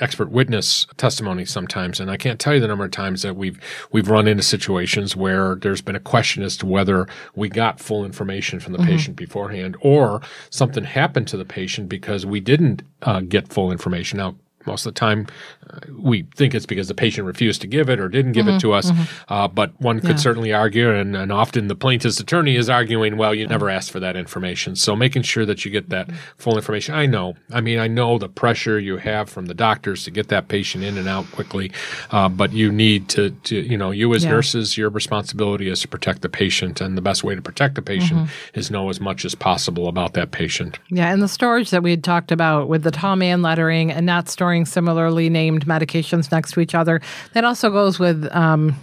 expert 0.00 0.30
witness 0.30 0.86
testimony 0.96 1.44
sometimes 1.44 2.00
and 2.00 2.10
I 2.10 2.16
can't 2.16 2.38
tell 2.38 2.54
you 2.54 2.60
the 2.60 2.68
number 2.68 2.84
of 2.84 2.90
times 2.90 3.22
that 3.22 3.36
we've 3.36 3.58
we've 3.92 4.08
run 4.08 4.28
into 4.28 4.42
situations 4.42 5.16
where 5.16 5.56
there's 5.56 5.80
been 5.80 5.96
a 5.96 6.00
question 6.00 6.42
as 6.42 6.56
to 6.58 6.66
whether 6.66 7.06
we 7.34 7.48
got 7.48 7.80
full 7.80 8.04
information 8.04 8.60
from 8.60 8.72
the 8.72 8.78
mm-hmm. 8.78 8.88
patient 8.88 9.16
beforehand 9.16 9.76
or 9.80 10.20
something 10.50 10.84
happened 10.84 11.26
to 11.28 11.36
the 11.36 11.44
patient 11.44 11.88
because 11.88 12.24
we 12.24 12.40
didn't 12.40 12.82
uh, 13.02 13.20
get 13.20 13.48
full 13.48 13.72
information. 13.72 14.18
Now 14.18 14.36
most 14.68 14.86
of 14.86 14.94
the 14.94 14.98
time, 15.00 15.26
uh, 15.68 15.80
we 15.98 16.22
think 16.36 16.54
it's 16.54 16.66
because 16.66 16.86
the 16.86 16.94
patient 16.94 17.26
refused 17.26 17.60
to 17.62 17.66
give 17.66 17.88
it 17.88 17.98
or 17.98 18.08
didn't 18.08 18.32
give 18.32 18.46
mm-hmm, 18.46 18.56
it 18.56 18.60
to 18.60 18.72
us. 18.72 18.90
Mm-hmm. 18.90 19.32
Uh, 19.32 19.48
but 19.48 19.72
one 19.80 20.00
could 20.00 20.10
yeah. 20.10 20.16
certainly 20.16 20.52
argue, 20.52 20.90
and, 20.90 21.16
and, 21.16 21.32
often 21.32 21.68
the 21.68 21.74
plaintiff's 21.74 22.20
attorney 22.20 22.56
is 22.56 22.70
arguing, 22.70 23.16
well, 23.16 23.34
you 23.34 23.46
never 23.46 23.68
asked 23.68 23.90
for 23.90 24.00
that 24.00 24.16
information. 24.16 24.76
So 24.76 24.94
making 24.94 25.22
sure 25.22 25.44
that 25.46 25.64
you 25.64 25.70
get 25.70 25.88
that 25.90 26.10
full 26.36 26.56
information. 26.56 26.94
I 26.94 27.06
know. 27.06 27.34
I 27.52 27.60
mean, 27.60 27.78
I 27.78 27.88
know 27.88 28.18
the 28.18 28.28
pressure 28.28 28.78
you 28.78 28.96
have 28.96 29.28
from 29.28 29.46
the 29.46 29.54
doctors 29.54 30.04
to 30.04 30.10
get 30.10 30.28
that 30.28 30.48
patient 30.48 30.84
in 30.84 30.96
and 30.96 31.08
out 31.08 31.30
quickly, 31.32 31.72
uh, 32.10 32.28
but 32.28 32.52
you 32.52 32.70
need 32.70 33.08
to, 33.10 33.30
to, 33.30 33.60
you 33.60 33.76
know, 33.76 33.90
you 33.90 34.14
as 34.14 34.24
yeah. 34.24 34.30
nurses, 34.30 34.76
your 34.76 34.90
responsibility 34.90 35.68
is 35.68 35.80
to 35.80 35.88
protect 35.88 36.22
the 36.22 36.28
patient. 36.28 36.80
And 36.80 36.96
the 36.96 37.02
best 37.02 37.24
way 37.24 37.34
to 37.34 37.42
protect 37.42 37.74
the 37.74 37.82
patient 37.82 38.20
mm-hmm. 38.20 38.58
is 38.58 38.70
know 38.70 38.88
as 38.88 39.00
much 39.00 39.24
as 39.24 39.34
possible 39.34 39.88
about 39.88 40.14
that 40.14 40.30
patient. 40.30 40.78
Yeah. 40.88 41.12
And 41.12 41.22
the 41.22 41.28
storage 41.28 41.70
that 41.70 41.82
we 41.82 41.90
had 41.90 42.04
talked 42.04 42.32
about 42.32 42.68
with 42.68 42.82
the 42.82 42.90
tall 42.90 43.16
man 43.16 43.42
lettering 43.42 43.90
and 43.90 44.04
not 44.06 44.28
storing 44.28 44.57
similarly 44.64 45.28
named 45.30 45.66
medications 45.66 46.30
next 46.30 46.52
to 46.52 46.60
each 46.60 46.74
other. 46.74 47.00
That 47.34 47.44
also 47.44 47.70
goes 47.70 47.98
with 47.98 48.28
um, 48.34 48.74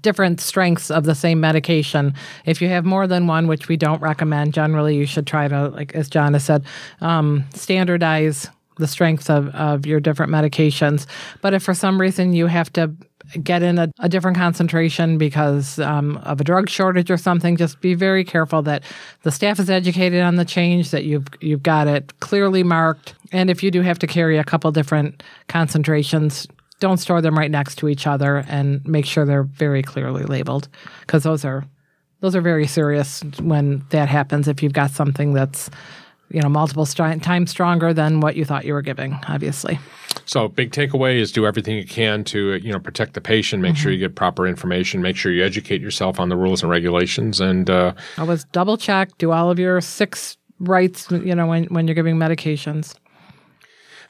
different 0.00 0.40
strengths 0.40 0.90
of 0.90 1.04
the 1.04 1.14
same 1.14 1.40
medication. 1.40 2.14
If 2.46 2.62
you 2.62 2.68
have 2.68 2.84
more 2.84 3.06
than 3.06 3.26
one, 3.26 3.46
which 3.46 3.68
we 3.68 3.76
don't 3.76 4.00
recommend, 4.00 4.54
generally 4.54 4.96
you 4.96 5.06
should 5.06 5.26
try 5.26 5.48
to, 5.48 5.68
like 5.68 5.94
as 5.94 6.08
John 6.08 6.32
has 6.32 6.44
said, 6.44 6.64
um, 7.00 7.44
standardize 7.54 8.48
the 8.78 8.86
strength 8.86 9.28
of, 9.28 9.48
of 9.48 9.86
your 9.86 10.00
different 10.00 10.32
medications. 10.32 11.06
But 11.42 11.54
if 11.54 11.62
for 11.62 11.74
some 11.74 12.00
reason 12.00 12.32
you 12.32 12.46
have 12.46 12.72
to 12.72 12.94
get 13.42 13.62
in 13.62 13.78
a, 13.78 13.90
a 14.00 14.08
different 14.08 14.36
concentration 14.36 15.18
because 15.18 15.78
um, 15.78 16.16
of 16.18 16.40
a 16.40 16.44
drug 16.44 16.68
shortage 16.68 17.10
or 17.10 17.16
something, 17.16 17.56
just 17.56 17.80
be 17.80 17.94
very 17.94 18.24
careful 18.24 18.62
that 18.62 18.82
the 19.22 19.30
staff 19.30 19.58
is 19.60 19.70
educated 19.70 20.22
on 20.22 20.36
the 20.36 20.44
change, 20.44 20.90
that 20.90 21.04
you've 21.04 21.26
you've 21.40 21.62
got 21.62 21.86
it 21.86 22.18
clearly 22.20 22.62
marked, 22.62 23.14
and 23.32 23.50
if 23.50 23.62
you 23.62 23.70
do 23.70 23.80
have 23.80 23.98
to 24.00 24.06
carry 24.06 24.38
a 24.38 24.44
couple 24.44 24.70
different 24.70 25.22
concentrations, 25.48 26.46
don't 26.80 26.98
store 26.98 27.20
them 27.20 27.38
right 27.38 27.50
next 27.50 27.76
to 27.76 27.88
each 27.88 28.06
other, 28.06 28.44
and 28.48 28.86
make 28.86 29.06
sure 29.06 29.24
they're 29.24 29.44
very 29.44 29.82
clearly 29.82 30.24
labeled 30.24 30.68
because 31.00 31.22
those 31.22 31.44
are 31.44 31.64
those 32.20 32.36
are 32.36 32.40
very 32.40 32.66
serious 32.66 33.22
when 33.40 33.84
that 33.90 34.08
happens. 34.08 34.48
If 34.48 34.62
you've 34.62 34.72
got 34.72 34.90
something 34.90 35.32
that's 35.32 35.70
you 36.30 36.40
know 36.40 36.48
multiple 36.48 36.86
st- 36.86 37.22
times 37.22 37.50
stronger 37.50 37.92
than 37.92 38.20
what 38.20 38.36
you 38.36 38.44
thought 38.44 38.64
you 38.64 38.72
were 38.72 38.82
giving, 38.82 39.18
obviously. 39.28 39.78
So, 40.24 40.48
big 40.48 40.72
takeaway 40.72 41.16
is 41.16 41.32
do 41.32 41.46
everything 41.46 41.76
you 41.76 41.86
can 41.86 42.24
to 42.24 42.54
you 42.54 42.72
know 42.72 42.80
protect 42.80 43.14
the 43.14 43.20
patient, 43.20 43.62
make 43.62 43.74
mm-hmm. 43.74 43.82
sure 43.82 43.92
you 43.92 43.98
get 43.98 44.14
proper 44.14 44.46
information, 44.46 45.02
make 45.02 45.16
sure 45.16 45.32
you 45.32 45.44
educate 45.44 45.80
yourself 45.80 46.20
on 46.20 46.28
the 46.28 46.36
rules 46.36 46.62
and 46.62 46.70
regulations, 46.70 47.40
and 47.40 47.70
uh, 47.70 47.92
always 48.18 48.44
double 48.52 48.76
check, 48.76 49.16
do 49.18 49.30
all 49.32 49.50
of 49.50 49.58
your 49.58 49.80
six 49.80 50.36
rights, 50.58 51.10
you 51.10 51.34
know, 51.34 51.46
when 51.46 51.64
when 51.64 51.86
you're 51.86 51.94
giving 51.94 52.16
medications. 52.16 52.94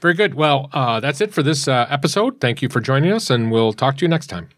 Very 0.03 0.15
good. 0.15 0.35
Well, 0.35 0.69
uh, 0.73 0.99
that's 0.99 1.21
it 1.21 1.33
for 1.33 1.45
this 1.45 1.69
uh, 1.69 1.87
episode. 1.88 2.41
Thank 2.41 2.61
you 2.61 2.69
for 2.69 2.81
joining 2.81 3.12
us, 3.12 3.31
and 3.31 3.53
we'll 3.53 3.73
talk 3.73 3.99
to 3.99 4.05
you 4.05 4.09
next 4.09 4.27
time. 4.27 4.49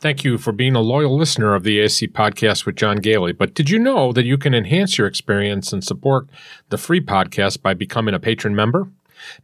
Thank 0.00 0.24
you 0.24 0.36
for 0.36 0.50
being 0.50 0.74
a 0.74 0.80
loyal 0.80 1.16
listener 1.16 1.54
of 1.54 1.62
the 1.62 1.78
ASC 1.78 2.10
podcast 2.10 2.66
with 2.66 2.74
John 2.74 2.98
Goehle. 2.98 3.38
But 3.38 3.54
did 3.54 3.70
you 3.70 3.78
know 3.78 4.12
that 4.12 4.24
you 4.24 4.36
can 4.36 4.52
enhance 4.52 4.98
your 4.98 5.06
experience 5.06 5.72
and 5.72 5.84
support 5.84 6.28
the 6.70 6.76
free 6.76 7.00
podcast 7.00 7.62
by 7.62 7.72
becoming 7.72 8.16
a 8.16 8.18
patron 8.18 8.56
member? 8.56 8.88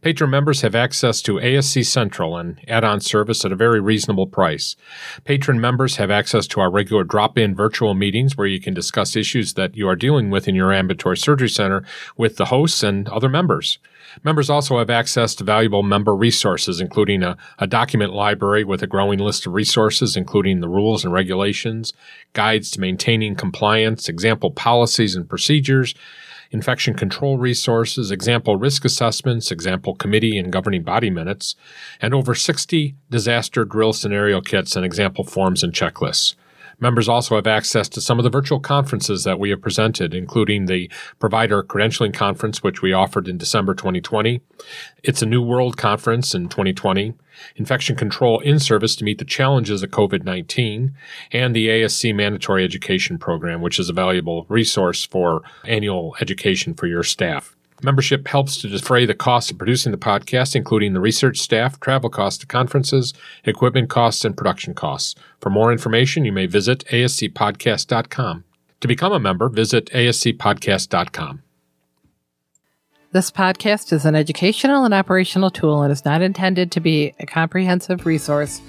Patron 0.01 0.29
members 0.29 0.61
have 0.61 0.75
access 0.75 1.21
to 1.21 1.35
ASC 1.35 1.85
Central 1.85 2.37
and 2.37 2.59
add 2.67 2.83
on 2.83 2.99
service 2.99 3.43
at 3.45 3.51
a 3.51 3.55
very 3.55 3.79
reasonable 3.79 4.27
price. 4.27 4.75
Patron 5.23 5.59
members 5.59 5.95
have 5.95 6.11
access 6.11 6.45
to 6.47 6.59
our 6.59 6.69
regular 6.69 7.03
drop 7.03 7.37
in 7.37 7.55
virtual 7.55 7.93
meetings 7.93 8.37
where 8.37 8.47
you 8.47 8.59
can 8.59 8.73
discuss 8.73 9.15
issues 9.15 9.53
that 9.53 9.75
you 9.75 9.87
are 9.87 9.95
dealing 9.95 10.29
with 10.29 10.47
in 10.47 10.55
your 10.55 10.73
ambulatory 10.73 11.17
surgery 11.17 11.49
center 11.49 11.83
with 12.17 12.35
the 12.35 12.45
hosts 12.45 12.83
and 12.83 13.07
other 13.09 13.29
members. 13.29 13.79
Members 14.23 14.49
also 14.49 14.77
have 14.77 14.89
access 14.89 15.33
to 15.35 15.43
valuable 15.43 15.83
member 15.83 16.15
resources, 16.15 16.79
including 16.79 17.23
a, 17.23 17.37
a, 17.59 17.67
document 17.67 18.13
library 18.13 18.63
with 18.63 18.83
a 18.83 18.87
growing 18.87 19.19
list 19.19 19.47
of 19.47 19.53
resources, 19.53 20.15
including 20.15 20.59
the 20.59 20.67
rules 20.67 21.03
and 21.03 21.13
regulations, 21.13 21.93
guides 22.33 22.69
to 22.71 22.79
maintaining 22.79 23.35
compliance, 23.35 24.07
example 24.07 24.51
policies 24.51 25.15
and 25.15 25.27
procedures, 25.27 25.95
infection 26.51 26.93
control 26.93 27.37
resources, 27.37 28.11
example 28.11 28.57
risk 28.57 28.85
assessments, 28.85 29.51
example 29.51 29.95
committee 29.95 30.37
and 30.37 30.53
governing 30.53 30.83
body 30.83 31.09
minutes, 31.09 31.55
and 31.99 32.13
over 32.13 32.35
60 32.35 32.95
disaster 33.09 33.65
drill 33.65 33.93
scenario 33.93 34.39
kits 34.39 34.75
and 34.75 34.85
example 34.85 35.23
forms 35.23 35.63
and 35.63 35.73
checklists. 35.73 36.35
Members 36.79 37.07
also 37.07 37.35
have 37.35 37.47
access 37.47 37.87
to 37.89 38.01
some 38.01 38.19
of 38.19 38.23
the 38.23 38.29
virtual 38.29 38.59
conferences 38.59 39.23
that 39.23 39.39
we 39.39 39.49
have 39.49 39.61
presented, 39.61 40.13
including 40.13 40.65
the 40.65 40.89
Provider 41.19 41.63
Credentialing 41.63 42.13
Conference, 42.13 42.63
which 42.63 42.81
we 42.81 42.93
offered 42.93 43.27
in 43.27 43.37
December 43.37 43.73
2020. 43.73 44.41
It's 45.03 45.21
a 45.21 45.25
New 45.25 45.41
World 45.41 45.77
Conference 45.77 46.33
in 46.33 46.49
2020, 46.49 47.13
Infection 47.55 47.95
Control 47.95 48.39
in 48.39 48.59
Service 48.59 48.95
to 48.97 49.03
meet 49.03 49.17
the 49.17 49.25
challenges 49.25 49.83
of 49.83 49.91
COVID 49.91 50.23
19, 50.23 50.93
and 51.31 51.55
the 51.55 51.67
ASC 51.67 52.13
Mandatory 52.13 52.63
Education 52.63 53.17
Program, 53.17 53.61
which 53.61 53.79
is 53.79 53.89
a 53.89 53.93
valuable 53.93 54.45
resource 54.49 55.05
for 55.05 55.41
annual 55.65 56.15
education 56.21 56.73
for 56.73 56.87
your 56.87 57.03
staff. 57.03 57.55
Membership 57.83 58.27
helps 58.27 58.57
to 58.61 58.69
defray 58.69 59.05
the 59.05 59.13
costs 59.13 59.51
of 59.51 59.57
producing 59.57 59.91
the 59.91 59.97
podcast, 59.97 60.55
including 60.55 60.93
the 60.93 61.01
research 61.01 61.39
staff, 61.39 61.79
travel 61.79 62.09
costs 62.09 62.39
to 62.39 62.47
conferences, 62.47 63.13
equipment 63.43 63.89
costs, 63.89 64.23
and 64.23 64.37
production 64.37 64.73
costs. 64.73 65.15
For 65.41 65.49
more 65.49 65.71
information, 65.71 66.23
you 66.23 66.31
may 66.31 66.45
visit 66.45 66.85
ascpodcast.com. 66.91 68.43
To 68.79 68.87
become 68.87 69.13
a 69.13 69.19
member, 69.19 69.49
visit 69.49 69.87
ascpodcast.com. 69.91 71.43
This 73.11 73.29
podcast 73.29 73.93
is 73.93 74.05
an 74.05 74.15
educational 74.15 74.85
and 74.85 74.93
operational 74.93 75.51
tool 75.51 75.83
and 75.83 75.91
is 75.91 76.03
not 76.03 76.23
intended 76.23 76.71
to 76.71 76.79
be 76.79 77.13
a 77.19 77.27
comprehensive 77.27 78.07
resource 78.07 78.59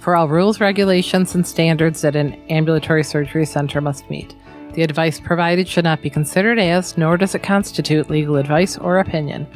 for 0.00 0.14
all 0.14 0.28
rules, 0.28 0.60
regulations, 0.60 1.34
and 1.34 1.46
standards 1.46 2.02
that 2.02 2.14
an 2.14 2.34
ambulatory 2.50 3.02
surgery 3.02 3.46
center 3.46 3.80
must 3.80 4.10
meet. 4.10 4.34
The 4.74 4.82
advice 4.82 5.20
provided 5.20 5.68
should 5.68 5.84
not 5.84 6.02
be 6.02 6.10
considered 6.10 6.58
as, 6.58 6.98
nor 6.98 7.16
does 7.16 7.34
it 7.36 7.44
constitute 7.44 8.10
legal 8.10 8.36
advice 8.36 8.76
or 8.76 8.98
opinion. 8.98 9.46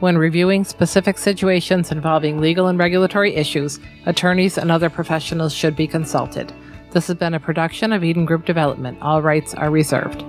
When 0.00 0.18
reviewing 0.18 0.62
specific 0.64 1.16
situations 1.16 1.90
involving 1.90 2.38
legal 2.38 2.66
and 2.66 2.78
regulatory 2.78 3.34
issues, 3.34 3.80
attorneys 4.04 4.58
and 4.58 4.70
other 4.70 4.90
professionals 4.90 5.54
should 5.54 5.74
be 5.74 5.86
consulted. 5.86 6.52
This 6.90 7.06
has 7.08 7.16
been 7.16 7.34
a 7.34 7.40
production 7.40 7.92
of 7.92 8.04
Eden 8.04 8.26
Group 8.26 8.44
Development. 8.44 8.98
All 9.00 9.22
rights 9.22 9.54
are 9.54 9.70
reserved. 9.70 10.22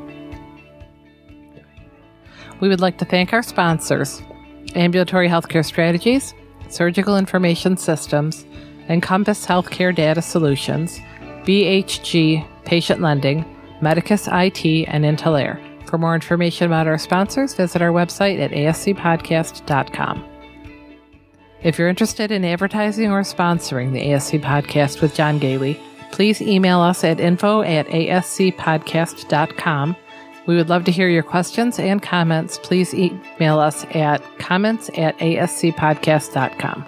We 2.62 2.69
would 2.69 2.82
like 2.82 2.97
to 2.99 3.06
thank 3.06 3.34
our 3.34 3.43
sponsors 3.43 4.21
Ambulatory 4.75 5.28
Healthcare 5.28 5.65
Strategies, 5.65 6.34
Surgical 6.69 7.17
Information 7.17 7.75
Systems, 7.75 8.45
Encompass 8.88 9.45
Healthcare 9.45 9.93
Data 9.93 10.21
Solutions, 10.21 10.99
BHG 11.43 12.45
Patient 12.65 13.02
Lending, 13.02 13.45
Medicus 13.81 14.27
IT, 14.31 14.65
and 14.87 15.05
Intel 15.05 15.87
For 15.87 15.97
more 15.97 16.15
information 16.15 16.67
about 16.67 16.87
our 16.87 16.97
sponsors, 16.97 17.53
visit 17.53 17.81
our 17.81 17.91
website 17.91 18.39
at 18.39 18.51
ascpodcast.com. 18.51 20.25
If 21.61 21.77
you're 21.77 21.89
interested 21.89 22.31
in 22.31 22.45
advertising 22.45 23.11
or 23.11 23.21
sponsoring 23.21 23.91
the 23.91 24.01
ASC 24.01 24.41
podcast 24.41 25.01
with 25.01 25.15
John 25.15 25.39
Goehle, 25.39 25.77
please 26.11 26.41
email 26.41 26.79
us 26.79 27.03
at 27.03 27.19
info 27.19 27.61
at 27.61 27.85
ascpodcast.com. 27.87 29.95
We 30.45 30.55
would 30.55 30.69
love 30.69 30.85
to 30.85 30.91
hear 30.91 31.09
your 31.09 31.23
questions 31.23 31.79
and 31.79 32.01
comments. 32.01 32.57
Please 32.57 32.93
email 32.93 33.59
us 33.59 33.85
at 33.91 34.23
comments 34.39 34.89
at 34.95 35.17
ascpodcast.com. 35.19 36.85